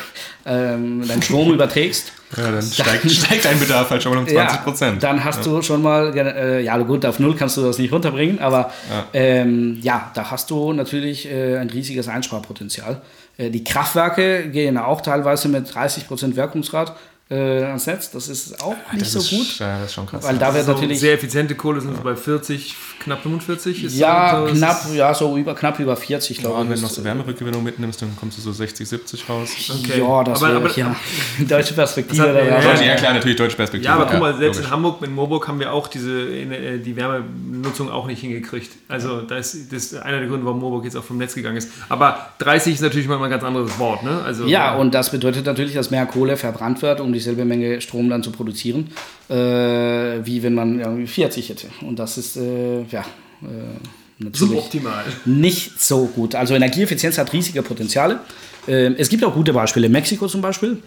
[0.44, 4.64] ähm, deinen Strom überträgst, Ja, dann steigt, steigt dein Bedarf halt schon mal um 20
[4.64, 5.02] Prozent.
[5.02, 7.92] ja, dann hast du schon mal, äh, ja gut, auf Null kannst du das nicht
[7.92, 13.00] runterbringen, aber ja, ähm, ja da hast du natürlich äh, ein riesiges Einsparpotenzial.
[13.38, 16.96] Äh, die Kraftwerke gehen auch teilweise mit 30% Wirkungsgrad
[17.30, 18.10] äh, Netz.
[18.10, 19.58] Das ist auch nicht das so ist, gut.
[19.60, 20.24] Ja, das ist schon krass.
[20.24, 20.98] Weil da wird so natürlich.
[21.00, 23.84] sehr effiziente Kohle sind so bei 40, knapp 45.
[23.84, 26.64] Ist ja, so, das knapp, ist- ja, so über, knapp über 40, Ja, glaube und
[26.64, 26.70] ich.
[26.70, 29.50] wenn du noch so Wärmerückgewinnung mitnimmst, dann kommst du so 60, 70 raus.
[29.70, 30.00] Okay.
[30.00, 30.96] Ja, das Aber- wäre aber- ja
[31.48, 32.22] deutsche Perspektive.
[32.26, 33.92] Das hat- ja, Deutsche, ja, klar, natürlich deutsche Perspektive.
[33.92, 34.64] Ja, aber guck mal, selbst logisch.
[34.66, 38.70] in Hamburg, in Moorburg haben wir auch diese, äh, die Wärmenutzung auch nicht hingekriegt.
[38.88, 41.56] Also da ist, das ist einer der Gründe, warum Moorburg jetzt auch vom Netz gegangen
[41.56, 41.70] ist.
[41.88, 44.02] Aber 30 ist natürlich mal ein ganz anderes Wort.
[44.02, 44.20] Ne?
[44.24, 48.08] Also, Ja, und das bedeutet natürlich, dass mehr Kohle verbrannt wird, um dieselbe Menge Strom
[48.10, 48.88] dann zu produzieren,
[49.28, 51.68] äh, wie wenn man irgendwie 40 hätte.
[51.82, 53.04] Und das ist, äh, ja,
[53.42, 53.78] äh,
[54.18, 55.04] natürlich suboptimal.
[55.24, 56.34] nicht so gut.
[56.34, 58.20] Also Energieeffizienz hat riesige Potenziale.
[58.66, 59.88] Ähm, es gibt auch gute Beispiele.
[59.88, 60.82] Mexiko zum Beispiel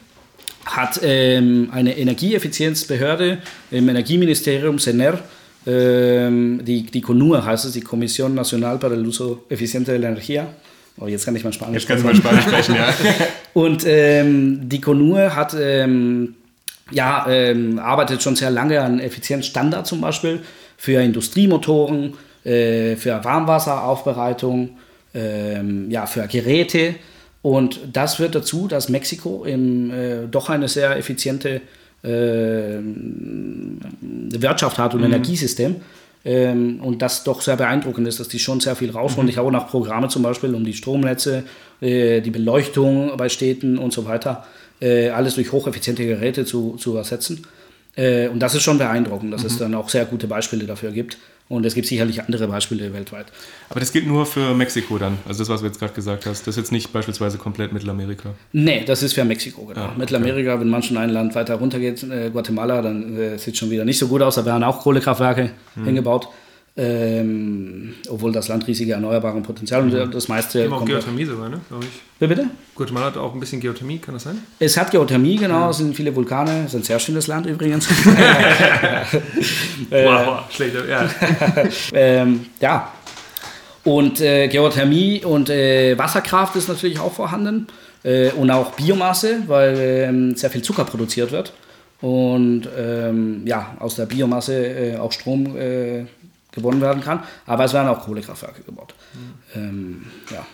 [0.66, 3.40] hat ähm, eine Energieeffizienzbehörde
[3.72, 5.20] im Energieministerium, CENER,
[5.66, 10.10] ähm, die, die CONUR heißt es, die Comisión Nacional para el Uso Eficiente de la
[10.10, 10.48] Energía.
[11.00, 12.94] Oh, jetzt kann ich mal Spanisch Jetzt kannst du mal Spanisch sprechen, ja.
[13.54, 16.36] und ähm, die Conur hat ähm,
[16.92, 20.42] ja, ähm, arbeitet schon sehr lange an Effizienzstandards zum Beispiel
[20.78, 22.14] für Industriemotoren,
[22.44, 24.78] äh, für Warmwasseraufbereitung,
[25.14, 26.96] ähm, ja, für Geräte.
[27.42, 31.62] Und das führt dazu, dass Mexiko im, äh, doch eine sehr effiziente
[32.04, 32.80] äh,
[34.02, 35.78] Wirtschaft hat und Energiesystem.
[36.26, 39.30] Ähm, und das doch sehr beeindruckend ist, dass die schon sehr viel rausholen.
[39.30, 41.44] Ich habe auch nach Programme zum Beispiel, um die Stromnetze,
[41.82, 44.46] äh, die Beleuchtung bei Städten und so weiter,
[44.80, 47.46] äh, alles durch hocheffiziente Geräte zu, zu ersetzen.
[47.96, 51.18] Äh, und das ist schon beeindruckend, dass es dann auch sehr gute Beispiele dafür gibt.
[51.50, 53.28] Und es gibt sicherlich andere Beispiele weltweit.
[53.70, 55.20] Aber das gilt nur für Mexiko dann.
[55.28, 56.42] Also das, was du jetzt gerade gesagt hast.
[56.48, 58.30] Das ist jetzt nicht beispielsweise komplett Mittelamerika.
[58.54, 59.82] Nee, das ist für Mexiko, genau.
[59.82, 60.00] Ah, okay.
[60.00, 63.70] Mittelamerika, wenn man schon ein Land weiter runter geht, äh, Guatemala, dann äh, sieht schon
[63.70, 64.36] wieder nicht so gut aus.
[64.36, 65.86] Da werden auch Kohlekraftwerke Hm.
[65.86, 66.28] hingebaut.
[66.76, 70.84] Ähm, obwohl das Land riesige erneuerbare Potenzial und das meiste haben auch.
[70.84, 71.62] Geothermie sogar, ne?
[71.70, 72.02] glaube ich.
[72.20, 72.48] Wie bitte?
[72.74, 74.40] Guatemala hat auch ein bisschen Geothermie, kann das sein?
[74.58, 77.88] Es hat Geothermie, genau, es sind viele Vulkane, es ist ein sehr schönes Land übrigens.
[79.90, 81.08] Wow, schlechter, ja.
[81.94, 82.92] ähm, ja.
[83.84, 87.68] Und äh, Geothermie und äh, Wasserkraft ist natürlich auch vorhanden.
[88.04, 91.54] Äh, und auch Biomasse, weil ähm, sehr viel Zucker produziert wird.
[92.02, 96.06] Und ähm, ja, aus der Biomasse äh, auch Strom äh,
[96.54, 97.24] gewonnen werden kann.
[97.46, 98.94] Aber es werden auch Kohlekraftwerke gebaut.
[99.56, 100.46] Ähm, ja.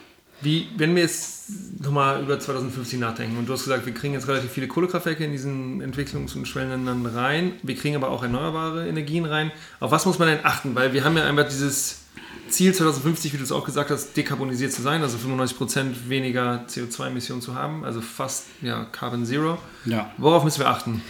[0.42, 1.50] Wie, wenn wir jetzt
[1.82, 5.34] nochmal über 2050 nachdenken und du hast gesagt, wir kriegen jetzt relativ viele Kohlekraftwerke in
[5.34, 9.52] diesen Entwicklungs- und Schwellenländern rein, wir kriegen aber auch erneuerbare Energien rein.
[9.82, 10.76] Auf was muss man denn achten?
[10.76, 12.04] Weil wir haben ja einfach dieses
[12.48, 17.42] Ziel 2050, wie du es auch gesagt hast, dekarbonisiert zu sein, also 95% weniger CO2-Emissionen
[17.42, 19.58] zu haben, also fast ja, Carbon Zero.
[19.86, 20.12] ja.
[20.18, 21.02] Worauf müssen wir achten?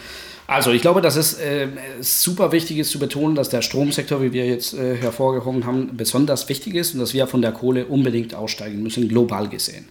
[0.50, 1.68] Also ich glaube, dass es äh,
[2.02, 6.50] super wichtig ist zu betonen, dass der Stromsektor, wie wir jetzt äh, hervorgehoben haben, besonders
[6.50, 9.88] wichtig ist und dass wir von der Kohle unbedingt aussteigen müssen, global gesehen.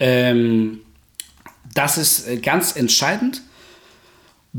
[0.00, 0.80] Ähm,
[1.74, 3.42] das ist äh, ganz entscheidend,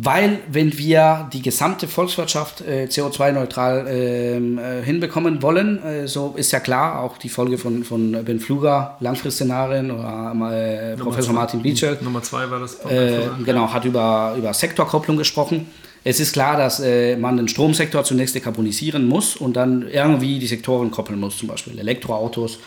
[0.01, 6.51] weil wenn wir die gesamte Volkswirtschaft äh, CO2-neutral ähm, äh, hinbekommen wollen, äh, so ist
[6.51, 11.33] ja klar, auch die Folge von, von Ben Fluger, Langfristszenarien oder äh, Professor zwei.
[11.33, 12.75] Martin Bietschel, Nummer zwei war das.
[12.85, 15.67] äh, genau, hat über, über Sektorkopplung gesprochen.
[16.05, 20.47] Es ist klar, dass äh, man den Stromsektor zunächst dekarbonisieren muss und dann irgendwie die
[20.47, 22.59] Sektoren koppeln muss, zum Beispiel Elektroautos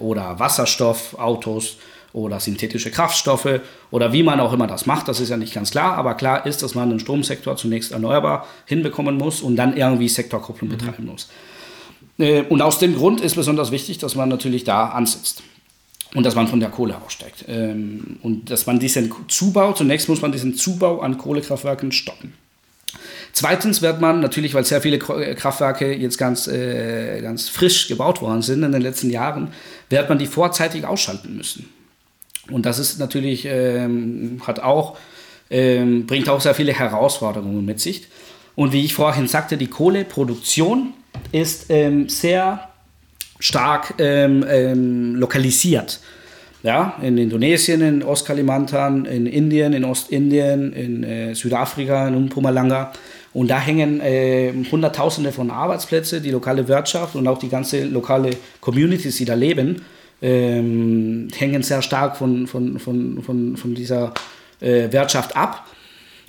[0.00, 1.78] oder Wasserstoffautos
[2.12, 5.70] oder synthetische Kraftstoffe oder wie man auch immer das macht, das ist ja nicht ganz
[5.70, 10.08] klar, aber klar ist, dass man den Stromsektor zunächst erneuerbar hinbekommen muss und dann irgendwie
[10.08, 11.28] Sektorkopplung betreiben muss.
[12.18, 15.42] Äh, und aus dem Grund ist besonders wichtig, dass man natürlich da ansetzt
[16.14, 17.44] und dass man von der Kohle aussteigt.
[17.48, 22.32] Ähm, und dass man diesen Zubau, zunächst muss man diesen Zubau an Kohlekraftwerken stoppen.
[23.32, 28.22] Zweitens wird man natürlich, weil sehr viele äh, Kraftwerke jetzt ganz, äh, ganz frisch gebaut
[28.22, 29.52] worden sind in den letzten Jahren,
[29.90, 31.68] wird man die vorzeitig ausschalten müssen.
[32.50, 34.96] Und das ist natürlich, ähm, hat auch,
[35.50, 38.08] ähm, bringt auch sehr viele Herausforderungen mit sich.
[38.54, 40.94] Und wie ich vorhin sagte, die Kohleproduktion
[41.32, 42.68] ist ähm, sehr
[43.38, 46.00] stark ähm, ähm, lokalisiert.
[46.64, 52.92] Ja, in Indonesien, in Ostkalimantan, in Indien, in Ostindien, in äh, Südafrika, in Mpumalanga.
[53.32, 58.30] Und da hängen äh, Hunderttausende von Arbeitsplätzen, die lokale Wirtschaft und auch die ganze lokale
[58.60, 59.82] Communities, die da leben,
[60.20, 64.14] ähm, hängen sehr stark von, von, von, von, von dieser
[64.60, 65.66] äh, Wirtschaft ab.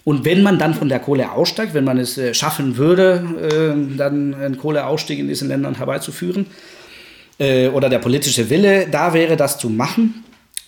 [0.03, 3.97] Und wenn man dann von der Kohle aussteigt, wenn man es äh, schaffen würde, äh,
[3.97, 6.45] dann einen Kohleausstieg in diesen Ländern herbeizuführen,
[7.39, 10.23] äh, oder der politische Wille da wäre, das zu machen,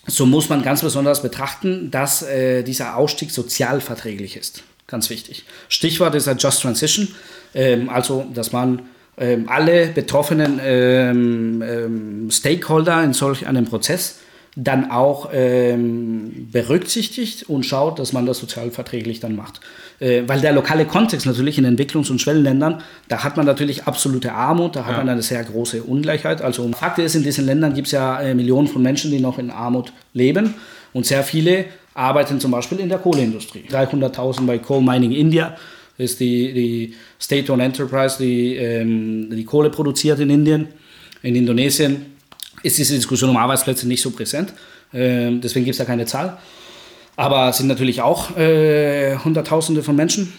[0.07, 4.63] so muss man ganz besonders betrachten, dass äh, dieser Ausstieg sozialverträglich ist.
[4.88, 5.45] Ganz wichtig.
[5.69, 7.07] Stichwort ist ja Just Transition,
[7.53, 8.82] ähm, also dass man
[9.18, 14.20] ähm, alle betroffenen ähm, ähm, Stakeholder in solch einem Prozess
[14.55, 19.62] dann auch ähm, berücksichtigt und schaut, dass man das sozialverträglich dann macht.
[19.99, 24.34] Äh, weil der lokale Kontext natürlich in Entwicklungs- und Schwellenländern, da hat man natürlich absolute
[24.34, 24.97] Armut, da hat ja.
[24.97, 26.41] man eine sehr große Ungleichheit.
[26.41, 29.39] Also Fakt ist, in diesen Ländern gibt es ja äh, Millionen von Menschen, die noch
[29.39, 30.55] in Armut leben
[30.91, 33.66] und sehr viele arbeiten zum Beispiel in der Kohleindustrie.
[33.70, 35.55] 300.000 bei Coal Mining India
[35.98, 40.68] ist die, die State-owned Enterprise, die ähm, die Kohle produziert in Indien.
[41.24, 42.06] In Indonesien
[42.64, 44.54] ist diese Diskussion um Arbeitsplätze nicht so präsent.
[44.94, 46.38] Ähm, deswegen gibt es da keine Zahl.
[47.16, 50.34] Aber es sind natürlich auch äh, Hunderttausende von Menschen.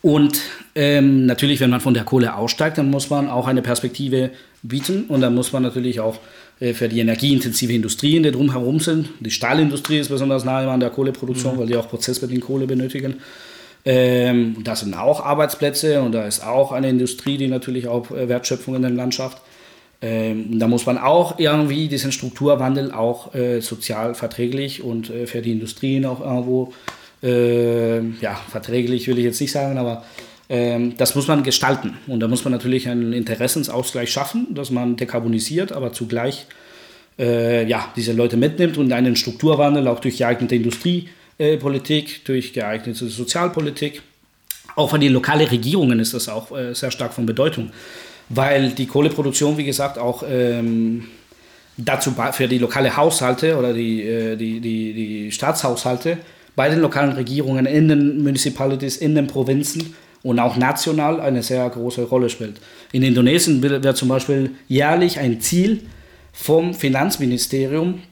[0.00, 0.40] Und
[0.74, 4.30] ähm, natürlich, wenn man von der Kohle aussteigt, dann muss man auch eine Perspektive
[4.62, 5.04] bieten.
[5.04, 6.18] Und dann muss man natürlich auch
[6.60, 10.90] äh, für die energieintensive Industrien, die drumherum sind, die Stahlindustrie ist besonders nahe an der
[10.90, 11.60] Kohleproduktion, mhm.
[11.60, 13.20] weil die auch prozessbedingt Kohle benötigen.
[13.84, 18.28] Ähm, das sind auch Arbeitsplätze und da ist auch eine Industrie, die natürlich auch äh,
[18.28, 19.42] Wertschöpfung in der Landschaft.
[20.00, 25.42] Ähm, da muss man auch irgendwie diesen Strukturwandel auch äh, sozial verträglich und äh, für
[25.42, 26.72] die Industrien auch irgendwo,
[27.22, 30.04] äh, ja, verträglich will ich jetzt nicht sagen, aber
[30.48, 31.98] ähm, das muss man gestalten.
[32.08, 36.46] Und da muss man natürlich einen Interessensausgleich schaffen, dass man dekarbonisiert, aber zugleich
[37.18, 40.56] äh, ja, diese Leute mitnimmt und einen Strukturwandel auch durch geeignete
[41.42, 44.02] Industriepolitik, durch geeignete Sozialpolitik.
[44.76, 47.70] Auch für die lokale Regierungen ist das auch äh, sehr stark von Bedeutung
[48.34, 51.04] weil die Kohleproduktion, wie gesagt, auch ähm,
[51.76, 56.18] dazu für die lokale Haushalte oder die, äh, die, die, die Staatshaushalte
[56.54, 61.68] bei den lokalen Regierungen in den Municipalities, in den Provinzen und auch national eine sehr
[61.68, 62.60] große Rolle spielt.
[62.92, 65.80] In Indonesien wird zum Beispiel jährlich ein Ziel
[66.32, 68.02] vom Finanzministerium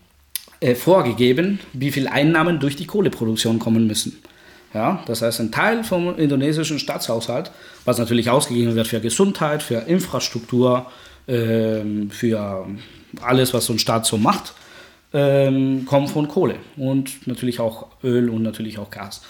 [0.60, 4.18] äh, vorgegeben, wie viel Einnahmen durch die Kohleproduktion kommen müssen.
[4.72, 7.50] Ja, das heißt, ein Teil vom indonesischen Staatshaushalt,
[7.84, 10.86] was natürlich ausgegeben wird für Gesundheit, für Infrastruktur,
[11.26, 12.66] ähm, für
[13.20, 14.54] alles, was so ein Staat so macht,
[15.12, 19.22] ähm, kommt von Kohle und natürlich auch Öl und natürlich auch Gas.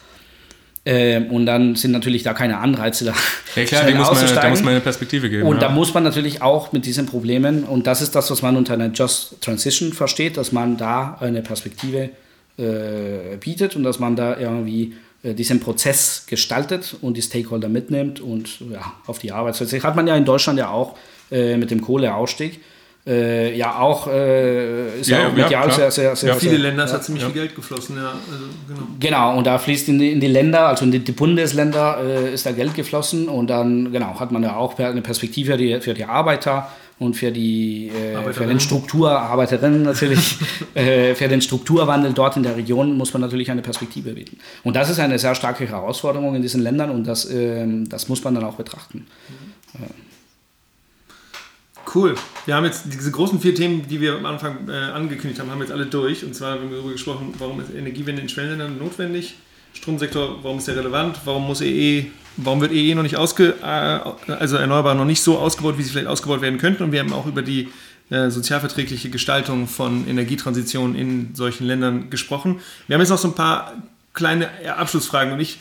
[0.87, 3.15] Ähm, und dann sind natürlich da keine Anreize da.
[3.55, 5.47] Ja klar, die muss man, da muss man eine Perspektive geben.
[5.47, 5.69] Und ja.
[5.69, 8.75] da muss man natürlich auch mit diesen Problemen, und das ist das, was man unter
[8.75, 12.11] einer Just Transition versteht, dass man da eine Perspektive
[12.57, 18.21] äh, bietet und dass man da irgendwie äh, diesen Prozess gestaltet und die Stakeholder mitnimmt
[18.21, 19.83] und ja, auf die Arbeitsplätze.
[19.83, 20.97] Hat man ja in Deutschland ja auch
[21.31, 22.61] äh, mit dem Kohleausstieg.
[23.07, 26.29] Äh, ja, auch äh, ist ja, ja auch medial ja, sehr, sehr, sehr.
[26.31, 28.13] Ja, viele Länder ja, hat ziemlich viel Geld geflossen, ja.
[28.31, 28.81] Also, genau.
[29.01, 32.35] genau, und da fließt in die, in die Länder, also in die, die Bundesländer äh,
[32.35, 35.81] ist da Geld geflossen und dann, genau, hat man ja auch eine Perspektive für die,
[35.81, 40.37] für die Arbeiter und für die äh, für den Strukturarbeiterinnen natürlich
[40.75, 44.77] äh, für den Strukturwandel dort in der Region muss man natürlich eine Perspektive bieten und
[44.77, 48.35] das ist eine sehr starke Herausforderung in diesen Ländern und das äh, das muss man
[48.35, 49.07] dann auch betrachten.
[49.79, 50.10] Mhm.
[51.93, 52.15] Cool.
[52.47, 55.61] Wir haben jetzt diese großen vier Themen, die wir am Anfang äh, angekündigt haben, haben
[55.61, 56.25] jetzt alle durch.
[56.25, 59.35] Und zwar haben wir darüber gesprochen, warum ist Energiewende in Schwellenländern notwendig?
[59.73, 61.21] Stromsektor, warum ist der relevant?
[61.25, 65.39] Warum muss EE warum wird EE noch nicht ausge, äh, also erneuerbar noch nicht so
[65.39, 66.83] ausgebaut, wie sie vielleicht ausgebaut werden könnten.
[66.83, 67.69] Und wir haben auch über die
[68.11, 72.61] äh, sozialverträgliche Gestaltung von Energietransition in solchen Ländern gesprochen.
[72.87, 73.75] Wir haben jetzt noch so ein paar
[74.13, 75.59] kleine Abschlussfragen und ich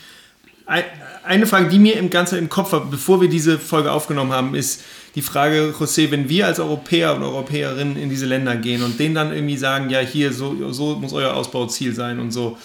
[1.24, 4.54] eine Frage, die mir im Ganzen im Kopf war, bevor wir diese Folge aufgenommen haben,
[4.54, 4.84] ist
[5.14, 9.14] die Frage, José, wenn wir als Europäer und Europäerinnen in diese Länder gehen und denen
[9.14, 12.56] dann irgendwie sagen, ja, hier, so, so muss euer Ausbauziel sein und so.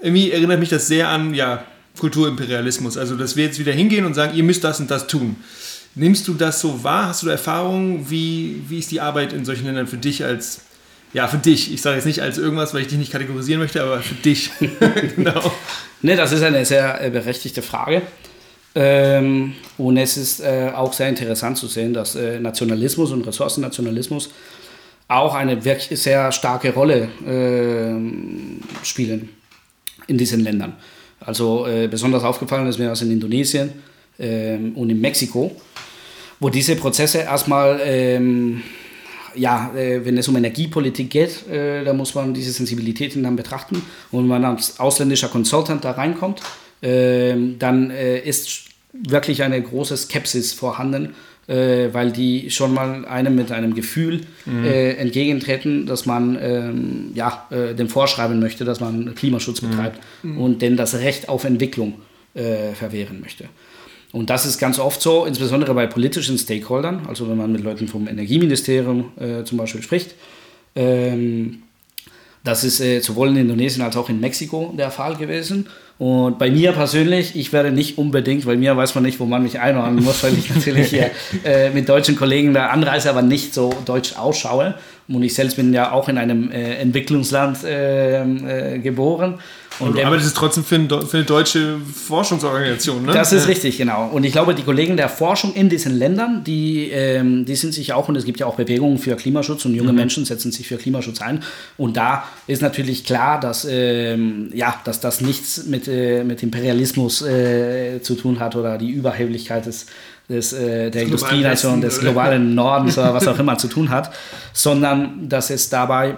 [0.00, 1.64] Irgendwie erinnert mich das sehr an, ja,
[1.98, 2.96] Kulturimperialismus.
[2.96, 5.36] Also, dass wir jetzt wieder hingehen und sagen, ihr müsst das und das tun.
[5.94, 7.08] Nimmst du das so wahr?
[7.08, 8.08] Hast du Erfahrungen?
[8.08, 10.62] Wie, wie ist die Arbeit in solchen Ländern für dich als,
[11.12, 11.72] ja, für dich?
[11.72, 14.50] Ich sage jetzt nicht als irgendwas, weil ich dich nicht kategorisieren möchte, aber für dich.
[15.16, 15.52] genau.
[16.00, 18.02] Ne, das ist eine sehr äh, berechtigte Frage.
[18.74, 24.30] Ähm, und es ist äh, auch sehr interessant zu sehen, dass äh, Nationalismus und Ressourcennationalismus
[25.08, 29.28] auch eine wirklich sehr starke Rolle äh, spielen
[30.06, 30.74] in diesen Ländern.
[31.20, 33.70] Also äh, besonders aufgefallen ist mir das in Indonesien
[34.18, 35.54] ähm, und in Mexiko,
[36.40, 38.62] wo diese Prozesse erstmal, ähm,
[39.34, 43.82] ja, äh, wenn es um Energiepolitik geht, äh, da muss man diese Sensibilitäten dann betrachten.
[44.10, 46.42] Und wenn man als ausländischer Consultant da reinkommt,
[46.82, 51.14] dann äh, ist wirklich eine große Skepsis vorhanden
[51.48, 54.64] äh, weil die schon mal einem mit einem Gefühl mhm.
[54.64, 59.70] äh, entgegentreten, dass man ähm, ja, dem vorschreiben möchte, dass man Klimaschutz mhm.
[59.70, 60.38] betreibt mhm.
[60.38, 61.94] und denn das Recht auf Entwicklung
[62.74, 63.44] verwehren möchte.
[64.12, 67.88] Und das ist ganz oft so, insbesondere bei politischen Stakeholdern, also wenn man mit Leuten
[67.88, 70.14] vom Energieministerium äh, zum Beispiel spricht.
[70.76, 71.62] Ähm,
[72.44, 75.66] das ist äh, sowohl in Indonesien als auch in Mexiko der Fall gewesen.
[76.02, 79.40] Und bei mir persönlich, ich werde nicht unbedingt, weil mir weiß man nicht, wo man
[79.40, 81.12] mich einordnen muss, weil ich natürlich hier
[81.44, 84.74] äh, mit deutschen Kollegen da anreise, aber nicht so deutsch ausschaue.
[85.14, 89.38] Und ich selbst bin ja auch in einem äh, Entwicklungsland äh, äh, geboren.
[89.78, 93.12] Und du arbeitest trotzdem für, für, eine deutsche Forschungsorganisation, ne?
[93.12, 94.08] Das ist richtig, genau.
[94.12, 97.92] Und ich glaube, die Kollegen der Forschung in diesen Ländern, die, ähm, die sind sich
[97.92, 99.98] auch, und es gibt ja auch Bewegungen für Klimaschutz und junge mhm.
[99.98, 101.42] Menschen setzen sich für Klimaschutz ein.
[101.78, 107.22] Und da ist natürlich klar, dass, ähm, ja, dass das nichts mit, äh, mit Imperialismus
[107.22, 109.86] äh, zu tun hat oder die Überheblichkeit des,
[110.28, 114.12] des, äh, der Industrienation, des globalen Nordens oder was auch immer zu tun hat,
[114.52, 116.16] sondern dass es dabei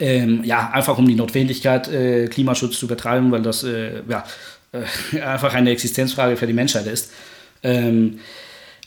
[0.00, 4.24] ähm, ja, einfach um die Notwendigkeit, äh, Klimaschutz zu betreiben, weil das äh, ja,
[4.72, 7.10] äh, einfach eine Existenzfrage für die Menschheit ist.
[7.62, 8.18] Ähm,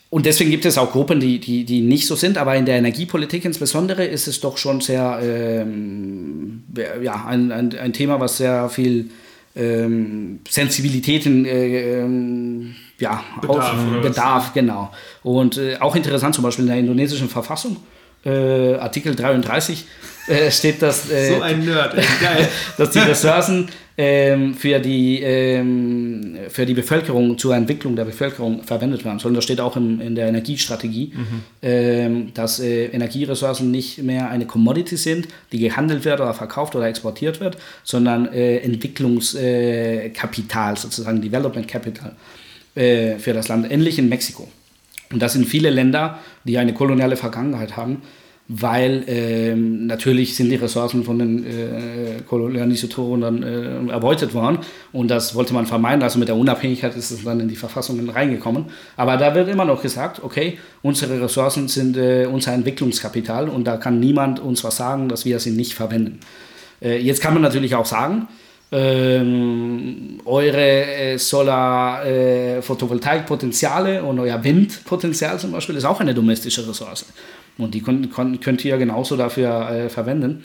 [0.09, 2.77] und deswegen gibt es auch Gruppen, die, die, die nicht so sind, aber in der
[2.77, 6.63] Energiepolitik insbesondere ist es doch schon sehr ähm,
[7.01, 9.09] ja, ein, ein, ein Thema, was sehr viel
[9.55, 14.91] ähm, Sensibilitäten äh, ähm, ja, Bedarf, auf, Bedarf genau.
[15.24, 17.78] Und äh, auch interessant zum Beispiel in der indonesischen Verfassung,
[18.24, 19.86] äh, Artikel 33,
[20.28, 22.47] äh, steht, dass, äh, so ein Nerd, geil.
[22.78, 29.04] dass die Ressourcen ähm, für, die, ähm, für die Bevölkerung, zur Entwicklung der Bevölkerung verwendet
[29.04, 29.36] werden sollen.
[29.36, 31.41] Das steht auch im, in der Energiestrategie, mhm.
[31.62, 36.88] ähm, dass äh, Energieressourcen nicht mehr eine Commodity sind, die gehandelt wird oder verkauft oder
[36.88, 42.16] exportiert wird, sondern äh, Entwicklungskapital, sozusagen Development Capital
[42.76, 44.47] äh, für das Land, ähnlich in Mexiko.
[45.11, 48.01] Und das sind viele Länder, die eine koloniale Vergangenheit haben,
[48.53, 54.59] weil ähm, natürlich sind die Ressourcen von den äh, Kolonisatoren dann äh, erbeutet worden
[54.91, 56.03] und das wollte man vermeiden.
[56.03, 58.65] Also mit der Unabhängigkeit ist es dann in die Verfassungen reingekommen.
[58.97, 63.78] Aber da wird immer noch gesagt, okay, unsere Ressourcen sind äh, unser Entwicklungskapital und da
[63.78, 66.19] kann niemand uns was sagen, dass wir sie nicht verwenden.
[66.82, 68.28] Äh, jetzt kann man natürlich auch sagen,
[68.72, 76.67] ähm, eure äh, Solar äh, Photovoltaikpotenziale und euer Windpotenzial zum Beispiel ist auch eine domestische
[76.67, 77.05] Ressource.
[77.57, 80.43] Und die könnt, könnt ihr genauso dafür äh, verwenden.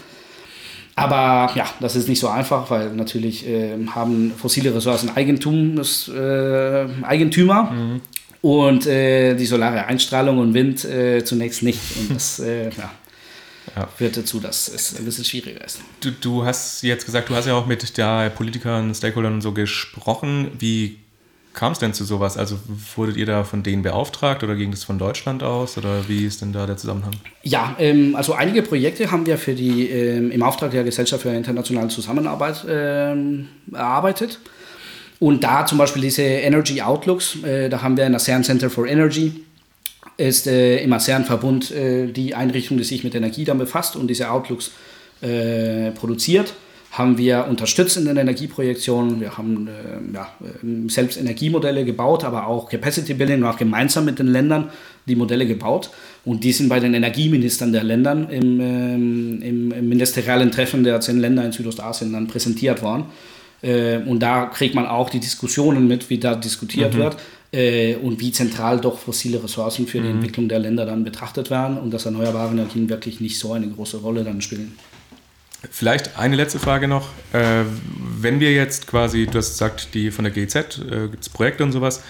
[0.96, 6.86] Aber ja, das ist nicht so einfach, weil natürlich äh, haben fossile Ressourcen Eigentums, äh,
[7.02, 8.00] Eigentümer mhm.
[8.40, 11.80] und äh, die solare Einstrahlung und Wind äh, zunächst nicht.
[12.00, 12.90] Und das ja,
[13.76, 13.86] ja.
[13.94, 15.80] führt dazu, dass es ein bisschen schwieriger ist.
[16.00, 19.52] Du, du hast jetzt gesagt, du hast ja auch mit der Politikern, Stakeholdern und so
[19.52, 20.50] gesprochen.
[20.58, 20.98] Wie
[21.52, 22.36] kam es denn zu sowas?
[22.36, 22.58] Also
[22.94, 26.42] wurdet ihr da von denen beauftragt oder ging das von Deutschland aus oder wie ist
[26.42, 27.14] denn da der Zusammenhang?
[27.42, 31.30] Ja, ähm, also einige Projekte haben wir für die ähm, im Auftrag der Gesellschaft für
[31.30, 34.38] internationale Zusammenarbeit ähm, erarbeitet.
[35.18, 38.86] Und da zum Beispiel diese Energy Outlooks, äh, da haben wir ein ASEAN Center for
[38.86, 39.32] Energy,
[40.16, 44.30] ist äh, im ASEAN-Verbund äh, die Einrichtung, die sich mit Energie dann befasst und diese
[44.30, 44.72] Outlooks
[45.20, 46.54] äh, produziert
[46.96, 49.20] haben wir unterstützt in den Energieprojektionen.
[49.20, 50.28] Wir haben äh, ja,
[50.62, 54.70] ähm, selbst Energiemodelle gebaut, aber auch Capacity Building und auch gemeinsam mit den Ländern
[55.06, 55.90] die Modelle gebaut.
[56.24, 61.18] Und die sind bei den Energieministern der Länder im, ähm, im ministerialen Treffen der zehn
[61.18, 63.04] Länder in Südostasien dann präsentiert worden.
[63.62, 66.98] Äh, und da kriegt man auch die Diskussionen mit, wie da diskutiert mhm.
[66.98, 67.16] wird
[67.56, 70.16] äh, und wie zentral doch fossile Ressourcen für die mhm.
[70.16, 73.96] Entwicklung der Länder dann betrachtet werden und dass erneuerbare Energien wirklich nicht so eine große
[73.98, 74.76] Rolle dann spielen.
[75.70, 77.08] Vielleicht eine letzte Frage noch.
[77.32, 77.64] Äh,
[78.20, 81.64] wenn wir jetzt quasi, du hast gesagt, die von der GZ, äh, gibt es Projekte
[81.64, 82.02] und sowas.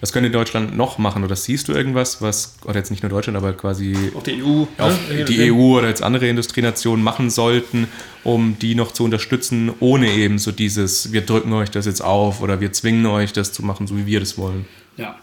[0.00, 1.24] Was könnte Deutschland noch machen?
[1.24, 4.64] Oder siehst du irgendwas, was, oder jetzt nicht nur Deutschland, aber quasi auch die EU,
[4.78, 5.24] auf ne?
[5.24, 7.88] die EU oder jetzt andere Industrienationen machen sollten,
[8.22, 12.42] um die noch zu unterstützen, ohne eben so dieses, wir drücken euch das jetzt auf
[12.42, 14.66] oder wir zwingen euch das zu machen, so wie wir das wollen?
[14.98, 15.18] Ja.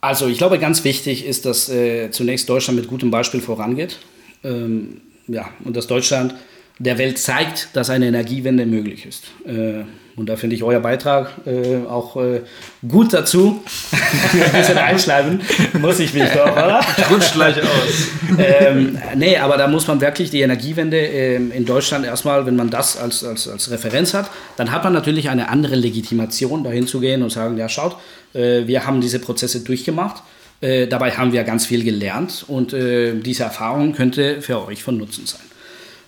[0.00, 3.98] Also ich glaube, ganz wichtig ist, dass äh, zunächst Deutschland mit gutem Beispiel vorangeht.
[4.44, 6.34] Ähm, ja, und dass Deutschland
[6.78, 9.24] der Welt zeigt, dass eine Energiewende möglich ist.
[9.46, 9.84] Äh,
[10.16, 12.40] und da finde ich euer Beitrag äh, auch äh,
[12.88, 13.62] gut dazu.
[13.92, 15.42] ein bisschen einschleifen
[15.78, 16.80] muss ich mich doch, oder?
[17.10, 18.08] Rutscht gleich aus.
[18.38, 22.70] ähm, nee, aber da muss man wirklich die Energiewende ähm, in Deutschland erstmal, wenn man
[22.70, 27.00] das als, als, als Referenz hat, dann hat man natürlich eine andere Legitimation, dahin zu
[27.00, 27.96] gehen und sagen, ja schaut,
[28.32, 30.22] äh, wir haben diese Prozesse durchgemacht.
[30.62, 34.96] Äh, dabei haben wir ganz viel gelernt und äh, diese Erfahrung könnte für euch von
[34.96, 35.42] Nutzen sein.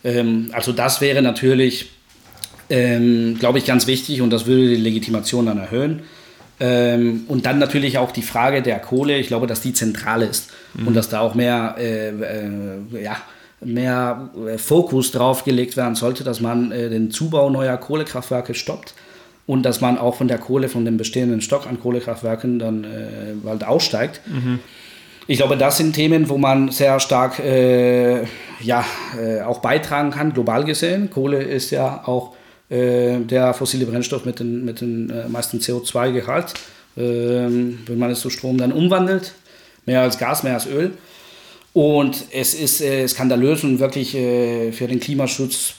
[0.05, 1.91] Ähm, also das wäre natürlich,
[2.71, 6.03] ähm, glaube ich, ganz wichtig und das würde die Legitimation dann erhöhen.
[6.61, 10.51] Ähm, und dann natürlich auch die Frage der Kohle, ich glaube, dass die zentral ist
[10.75, 10.89] mhm.
[10.89, 13.17] und dass da auch mehr, äh, äh, ja,
[13.61, 18.95] mehr äh, Fokus drauf gelegt werden sollte, dass man äh, den Zubau neuer Kohlekraftwerke stoppt
[19.47, 23.35] und dass man auch von der Kohle, von dem bestehenden Stock an Kohlekraftwerken dann äh,
[23.43, 24.21] bald aussteigt.
[24.27, 24.59] Mhm.
[25.27, 28.23] Ich glaube, das sind Themen, wo man sehr stark äh,
[28.61, 28.85] ja,
[29.21, 31.11] äh, auch beitragen kann, global gesehen.
[31.11, 32.35] Kohle ist ja auch
[32.71, 36.55] äh, der fossile Brennstoff mit dem mit den äh, meisten CO2-Gehalt.
[36.97, 39.33] Ähm, wenn man es zu Strom dann umwandelt,
[39.87, 40.93] mehr als Gas, mehr als Öl.
[41.73, 45.75] Und es ist äh, skandalös und wirklich äh, für den Klimaschutz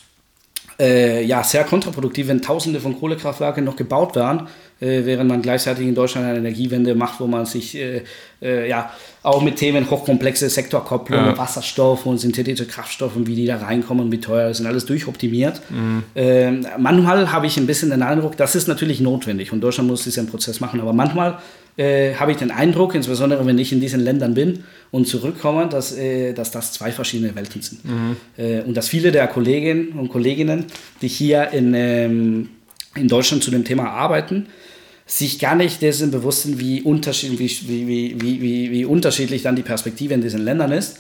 [0.80, 4.48] äh, ja, sehr kontraproduktiv, wenn Tausende von Kohlekraftwerken noch gebaut werden,
[4.80, 8.04] äh, während man gleichzeitig in Deutschland eine Energiewende macht, wo man sich äh,
[8.42, 11.38] äh, ja auch mit Themen hochkomplexe Sektorkopplung, ja.
[11.38, 15.62] Wasserstoff und synthetische Kraftstoffe und wie die da reinkommen, wie teuer das sind, alles durchoptimiert.
[15.70, 16.04] Mhm.
[16.16, 20.04] Ähm, manchmal habe ich ein bisschen den Eindruck, das ist natürlich notwendig und Deutschland muss
[20.04, 21.40] diesen Prozess machen, aber manchmal
[21.80, 25.98] äh, habe ich den Eindruck, insbesondere wenn ich in diesen Ländern bin und zurückkomme, dass,
[25.98, 27.86] äh, dass das zwei verschiedene Welten sind.
[27.86, 28.18] Mhm.
[28.38, 30.66] Äh, und dass viele der Kolleginnen und Kolleginnen,
[31.02, 32.50] die hier in, ähm,
[32.96, 34.48] in Deutschland zu dem Thema arbeiten,
[35.10, 39.56] sich gar nicht dessen bewusst sind, wie, unterschiedlich, wie, wie, wie, wie, wie unterschiedlich dann
[39.56, 41.00] die Perspektive in diesen Ländern ist.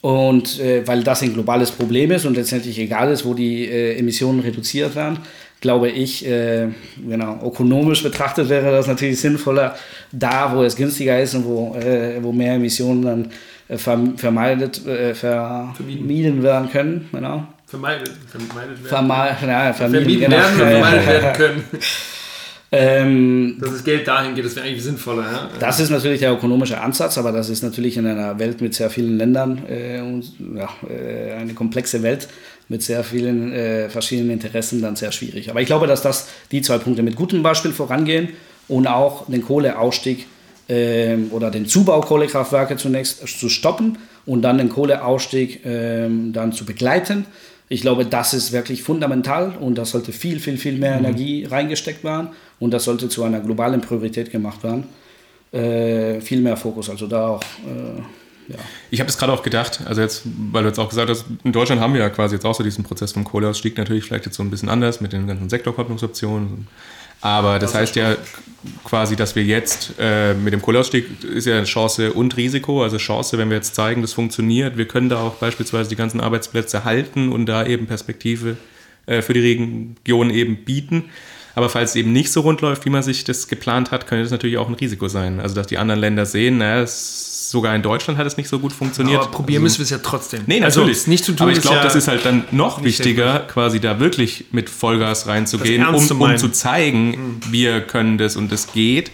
[0.00, 3.96] Und äh, weil das ein globales Problem ist und letztendlich egal ist, wo die äh,
[3.96, 5.18] Emissionen reduziert werden,
[5.60, 6.68] glaube ich, äh,
[7.08, 9.76] genau, ökonomisch betrachtet wäre das natürlich sinnvoller,
[10.10, 13.30] da wo es günstiger ist und wo, äh, wo mehr Emissionen dann
[13.68, 17.08] äh, vermeidet, äh, vermieden werden können.
[17.12, 17.46] Genau.
[17.66, 18.86] Vermeidet, vermeidet werden.
[18.86, 20.36] Verma ja, vermieden, vermieden genau.
[20.36, 21.64] werden vermeidet werden können.
[22.70, 25.22] Ähm, Dass das Geld dahin geht, das wäre eigentlich sinnvoller.
[25.22, 25.50] Ja?
[25.58, 28.90] Das ist natürlich der ökonomische Ansatz, aber das ist natürlich in einer Welt mit sehr
[28.90, 32.28] vielen Ländern äh, und ja, äh, eine komplexe Welt
[32.68, 35.48] mit sehr vielen äh, verschiedenen Interessen dann sehr schwierig.
[35.50, 38.30] Aber ich glaube, dass das die zwei Punkte mit gutem Beispiel vorangehen
[38.68, 40.26] und auch den Kohleausstieg
[40.68, 43.96] ähm, oder den Zubau Kohlekraftwerke zunächst zu stoppen
[44.26, 47.24] und dann den Kohleausstieg ähm, dann zu begleiten
[47.68, 51.04] ich glaube, das ist wirklich fundamental und da sollte viel, viel, viel mehr mhm.
[51.04, 54.84] Energie reingesteckt werden und das sollte zu einer globalen Priorität gemacht werden.
[55.52, 57.42] Äh, viel mehr Fokus, also da auch.
[57.42, 58.00] Äh,
[58.52, 58.56] ja.
[58.90, 61.52] Ich habe es gerade auch gedacht, also jetzt, weil du jetzt auch gesagt hast, in
[61.52, 64.36] Deutschland haben wir ja quasi jetzt auch so diesen Prozess vom Kohleausstieg natürlich vielleicht jetzt
[64.36, 66.66] so ein bisschen anders mit den ganzen Sektorkopplungsoptionen
[67.20, 68.16] aber das, das heißt ja
[68.84, 72.82] quasi, dass wir jetzt äh, mit dem Kohleausstieg ist ja eine Chance und Risiko.
[72.82, 74.76] Also Chance, wenn wir jetzt zeigen, das funktioniert.
[74.76, 78.56] Wir können da auch beispielsweise die ganzen Arbeitsplätze halten und da eben Perspektive
[79.06, 81.04] äh, für die Region eben bieten.
[81.54, 84.22] Aber falls es eben nicht so rund läuft, wie man sich das geplant hat, könnte
[84.22, 85.40] das natürlich auch ein Risiko sein.
[85.40, 88.58] Also dass die anderen Länder sehen, naja, es sogar in Deutschland hat es nicht so
[88.58, 89.20] gut funktioniert.
[89.20, 90.42] Aber probieren also, müssen wir es ja trotzdem.
[90.46, 90.98] Nee, also, natürlich.
[90.98, 93.80] Also, nicht zu tun Aber ich glaube, ja das ist halt dann noch wichtiger, quasi
[93.80, 97.40] da wirklich mit Vollgas reinzugehen, um, zu um zu zeigen, mhm.
[97.50, 99.10] wir können das und das geht.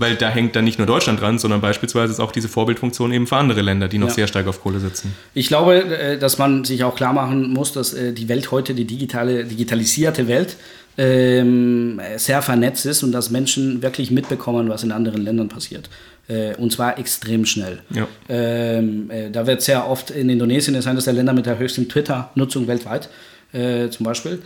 [0.00, 3.26] Weil da hängt dann nicht nur Deutschland dran, sondern beispielsweise ist auch diese Vorbildfunktion eben
[3.26, 4.14] für andere Länder, die noch ja.
[4.14, 5.12] sehr stark auf Kohle sitzen.
[5.34, 8.74] Ich glaube, äh, dass man sich auch klar machen muss, dass äh, die Welt heute,
[8.74, 10.56] die digitale, digitalisierte Welt,
[10.98, 15.90] ähm, sehr vernetzt ist und dass Menschen wirklich mitbekommen, was in anderen Ländern passiert.
[16.28, 17.80] Äh, und zwar extrem schnell.
[17.90, 18.06] Ja.
[18.28, 21.88] Ähm, äh, da wird sehr oft in Indonesien ist eines der Länder mit der höchsten
[21.88, 23.08] Twitter-Nutzung weltweit,
[23.52, 24.42] äh, zum Beispiel.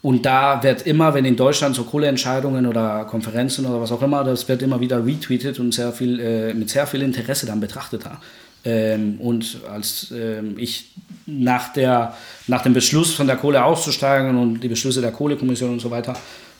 [0.00, 4.22] Und da wird immer, wenn in Deutschland so Kohleentscheidungen oder Konferenzen oder was auch immer,
[4.22, 8.02] das wird immer wieder retweetet und sehr viel, äh, mit sehr viel Interesse dann betrachtet.
[8.66, 10.90] Ähm, und als ähm, ich
[11.26, 12.14] nach, der,
[12.46, 16.14] nach dem Beschluss von der Kohle auszusteigen und die Beschlüsse der Kohlekommission und so weiter,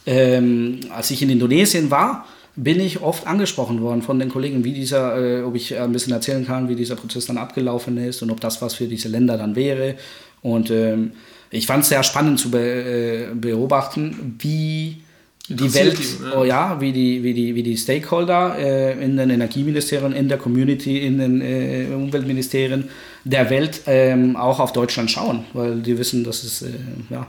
[0.07, 2.27] ähm, als ich in Indonesien war,
[2.57, 6.13] bin ich oft angesprochen worden von den Kollegen, wie dieser, äh, ob ich ein bisschen
[6.13, 9.37] erzählen kann, wie dieser Prozess dann abgelaufen ist und ob das was für diese Länder
[9.37, 9.97] dann wäre.
[10.43, 11.13] Und ähm,
[11.51, 15.03] ich fand es sehr spannend zu be äh, beobachten, wie
[15.49, 16.39] die Welt, die, ja.
[16.39, 20.39] Oh ja, wie die, wie die, wie die Stakeholder äh, in den Energieministerien, in der
[20.39, 22.89] Community, in den äh, Umweltministerien
[23.25, 26.71] der Welt ähm, auch auf Deutschland schauen, weil die wissen, dass es äh,
[27.11, 27.27] ja,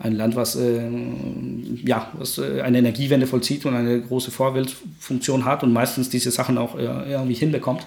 [0.00, 0.80] ein Land, was, äh,
[1.84, 6.56] ja, was äh, eine Energiewende vollzieht und eine große Vorbildfunktion hat und meistens diese Sachen
[6.56, 7.84] auch äh, irgendwie hinbekommt.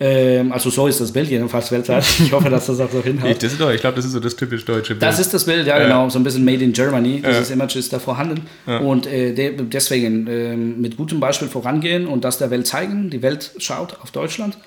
[0.00, 2.04] Ähm, also so ist das Bild jedenfalls weltweit.
[2.20, 3.30] Ich hoffe, dass das auch so hinhaut.
[3.30, 5.02] Ich, das ist doch, ich glaube, das ist so das typisch deutsche Bild.
[5.02, 6.08] Das ist das Bild, ja, genau.
[6.08, 7.22] So ein bisschen Made in Germany.
[7.24, 7.50] Dieses.
[7.50, 8.46] Image ist da vorhanden.
[8.66, 13.10] Und äh, de deswegen äh, mit gutem Beispiel vorangehen und das der Welt zeigen.
[13.10, 14.58] Die Welt schaut auf Deutschland.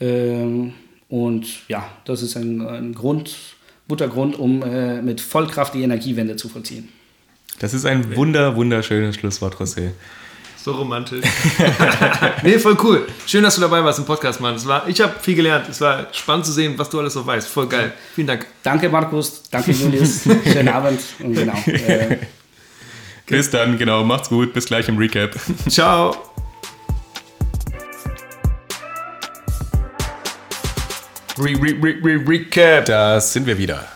[0.00, 0.74] Ähm,
[1.08, 3.34] und ja, das ist ein, ein Grund,
[3.88, 6.88] guter Grund, um äh, mit Vollkraft die Energiewende zu vollziehen.
[7.58, 9.90] Das ist ein wunder, wunderschönes Schlusswort, José.
[10.64, 11.26] So romantisch.
[12.42, 13.06] nee, voll cool.
[13.26, 14.54] Schön, dass du dabei warst im Podcast, Mann.
[14.54, 15.68] Es war, ich habe viel gelernt.
[15.68, 17.46] Es war spannend zu sehen, was du alles so weißt.
[17.48, 17.92] Voll geil.
[18.14, 18.46] Vielen Dank.
[18.62, 19.42] Danke, Markus.
[19.50, 20.22] Danke, Julius.
[20.22, 21.00] Schönen Abend.
[21.18, 21.52] Und genau.
[21.66, 22.16] Äh,
[23.26, 24.04] Bis dann, genau.
[24.04, 24.54] Macht's gut.
[24.54, 25.36] Bis gleich im Recap.
[25.68, 26.16] Ciao.
[31.38, 32.84] Re, re, re, re, Recap.
[32.84, 33.86] Da sind wir wieder.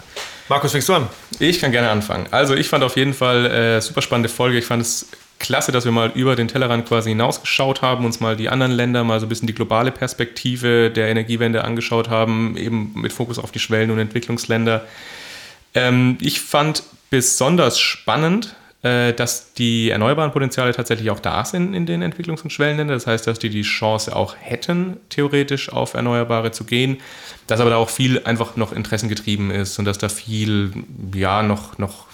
[0.49, 1.09] Markus, fängst du an?
[1.39, 2.26] Ich kann gerne anfangen.
[2.30, 4.59] Also, ich fand auf jeden Fall äh, super spannende Folge.
[4.59, 5.07] Ich fand es
[5.39, 9.05] klasse, dass wir mal über den Tellerrand quasi hinausgeschaut haben, uns mal die anderen Länder,
[9.05, 13.53] mal so ein bisschen die globale Perspektive der Energiewende angeschaut haben, eben mit Fokus auf
[13.53, 14.84] die Schwellen- und Entwicklungsländer.
[15.74, 22.03] Ähm, ich fand besonders spannend, dass die erneuerbaren Potenziale tatsächlich auch da sind in den
[22.03, 22.97] Entwicklungs- und Schwellenländern.
[22.97, 26.99] Das heißt, dass die die Chance auch hätten, theoretisch auf Erneuerbare zu gehen.
[27.49, 30.72] Dass aber da auch viel einfach noch interessengetrieben ist und dass da viel,
[31.12, 32.07] ja, noch, noch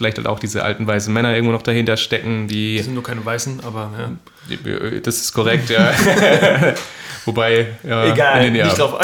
[0.00, 2.78] vielleicht halt auch diese alten weißen Männer irgendwo noch dahinter stecken, die.
[2.78, 5.00] Das sind nur keine Weißen, aber ja.
[5.02, 5.92] Das ist korrekt, ja.
[7.24, 8.06] Wobei, ja.
[8.06, 8.64] Egal, den, ja.
[8.64, 8.98] nicht drauf.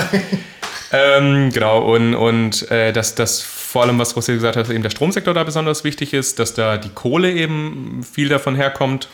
[0.92, 4.90] Ähm, genau, und, und äh, dass das vor allem, was José gesagt hat, eben der
[4.90, 9.08] Stromsektor da besonders wichtig ist, dass da die Kohle eben viel davon herkommt.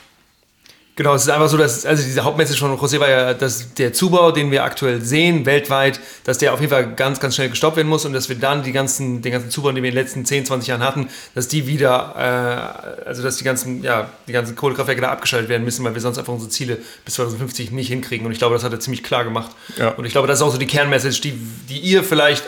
[0.95, 3.95] Genau, es ist einfach so, dass, also diese Hauptmessage von José war ja, dass der
[3.95, 7.78] Zubau, den wir aktuell sehen, weltweit, dass der auf jeden Fall ganz, ganz schnell gestoppt
[7.78, 10.05] werden muss und dass wir dann die ganzen, den ganzen Zubau, den wir in den
[10.05, 14.32] letzten 10, 20 Jahren hatten, dass die wieder, äh, also dass die ganzen, ja, die
[14.32, 16.76] ganzen Kohlekraftwerke da abgeschaltet werden müssen, weil wir sonst einfach unsere Ziele
[17.07, 18.26] bis 2050 nicht hinkriegen.
[18.26, 19.51] Und ich glaube, das hat er ziemlich klar gemacht.
[19.78, 19.90] Ja.
[19.90, 21.32] Und ich glaube, das ist auch so die Kernmessage, die,
[21.70, 22.45] die ihr vielleicht,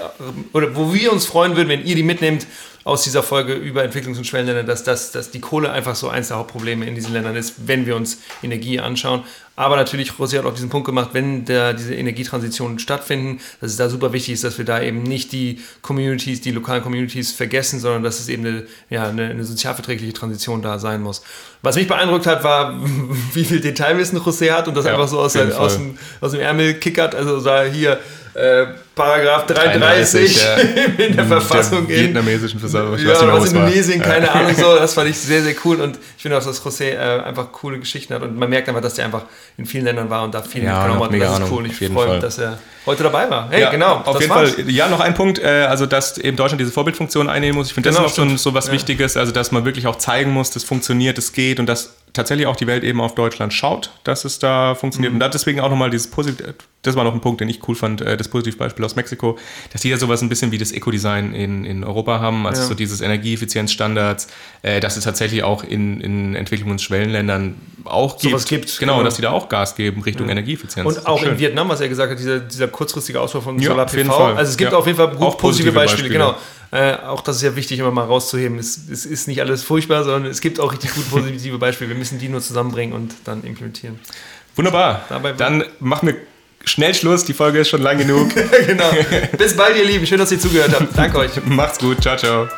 [0.53, 2.47] oder wo wir uns freuen würden, wenn ihr die mitnehmt,
[2.85, 6.29] aus dieser Folge über Entwicklungs- und Schwellenländer, dass, dass, dass die Kohle einfach so eins
[6.29, 9.25] der Hauptprobleme in diesen Ländern ist, wenn wir uns Energie anschauen.
[9.57, 13.77] Aber natürlich, Rosé hat auch diesen Punkt gemacht, wenn der, diese Energietransitionen stattfinden, dass es
[13.77, 17.79] da super wichtig ist, dass wir da eben nicht die Communities, die lokalen Communities vergessen,
[17.79, 21.23] sondern dass es eben eine, ja, eine, eine sozialverträgliche Transition da sein muss.
[21.63, 22.79] Was mich beeindruckt hat, war,
[23.33, 26.41] wie viel Detailwissen José hat und das Ja, einfach so aus, aus, dem, aus dem
[26.41, 27.15] Ärmel kickert.
[27.15, 28.01] Also da hier
[28.35, 30.43] äh, Paragraph 33, 33,
[30.99, 31.05] ja.
[31.07, 32.97] in der Verfassung der in vietnamesischen Versammlung.
[32.97, 33.63] Ich ja, weiß nicht mehr, was es war.
[33.67, 34.31] Indonesien, keine.
[34.33, 34.77] Ahnung so.
[34.77, 37.79] Das fand ich sehr, sehr cool und ich finde auch, dass José äh, einfach coole
[37.79, 39.23] Geschichten hat und man merkt einfach, dass der einfach
[39.57, 41.11] in vielen Ländern war und da viel Ja, mitgenommen und hat.
[41.13, 43.49] mega das ist Ahnung, cool und ich freue mich, dass er heute dabei war.
[43.51, 43.97] Hey, Ja, genau.
[44.05, 44.51] Auf das jeden war's.
[44.53, 44.71] Fall.
[44.71, 47.69] Ja, noch ein Punkt, äh, also dass eben Deutschland diese Vorbildfunktion einnehmen muss.
[47.69, 48.71] Ich finde, das Genau, ist auch schon so was.
[48.71, 52.47] Wichtiges, also dass man wirklich auch zeigen muss, das funktioniert, das geht und dass tatsächlich
[52.47, 55.13] auch die Welt eben auf Deutschland schaut, dass es da funktioniert.
[55.13, 55.17] Mhm.
[55.17, 57.75] Und da deswegen auch nochmal dieses Positiv, das war noch ein Punkt, den ich cool
[57.75, 59.39] fand, äh, das Positivbeispiel aus Mexiko,
[59.73, 62.69] dass die da sowas ein bisschen wie das Eco-Design in, in Europa haben, also Ja.
[62.69, 64.29] so dieses Energieeffizienzstandards,
[64.63, 67.55] äh, dass es tatsächlich auch in, in Entwicklungs- und Schwellenländern
[67.85, 68.31] auch gibt.
[68.31, 69.05] Sowas gibt, Genau, genau.
[69.05, 70.87] dass die da auch Gas geben Richtung Energieeffizienz.
[70.87, 71.33] Und auch Schön.
[71.33, 74.25] in Vietnam, was er gesagt hat, dieser, dieser kurzfristige Ausbau von Ja, Solar PV.
[74.37, 74.79] Also es gibt Ja.
[74.79, 76.09] auf jeden Fall positive positive Beispiele.
[76.09, 76.13] Beispiele.
[76.13, 76.35] Genau.
[76.75, 78.59] Äh, auch das ist ja wichtig, immer mal rauszuheben.
[78.59, 81.91] Es, es ist nicht alles furchtbar, sondern es gibt auch richtig gut positive Beispiele.
[81.91, 84.01] Wir müssen die nur zusammenbringen und dann implementieren.
[84.57, 85.05] Wunderbar.
[85.09, 86.17] Dabei- Dann machen wir
[86.65, 87.25] schnell Schluss.
[87.25, 88.29] Die Folge ist schon lang genug.
[88.67, 88.91] genau.
[89.39, 90.05] Bis bald, ihr Lieben.
[90.05, 90.99] Schön, dass ihr zugehört habt.
[90.99, 91.31] Danke euch.
[91.45, 92.03] Macht's gut.
[92.03, 92.49] Ciao, ciao.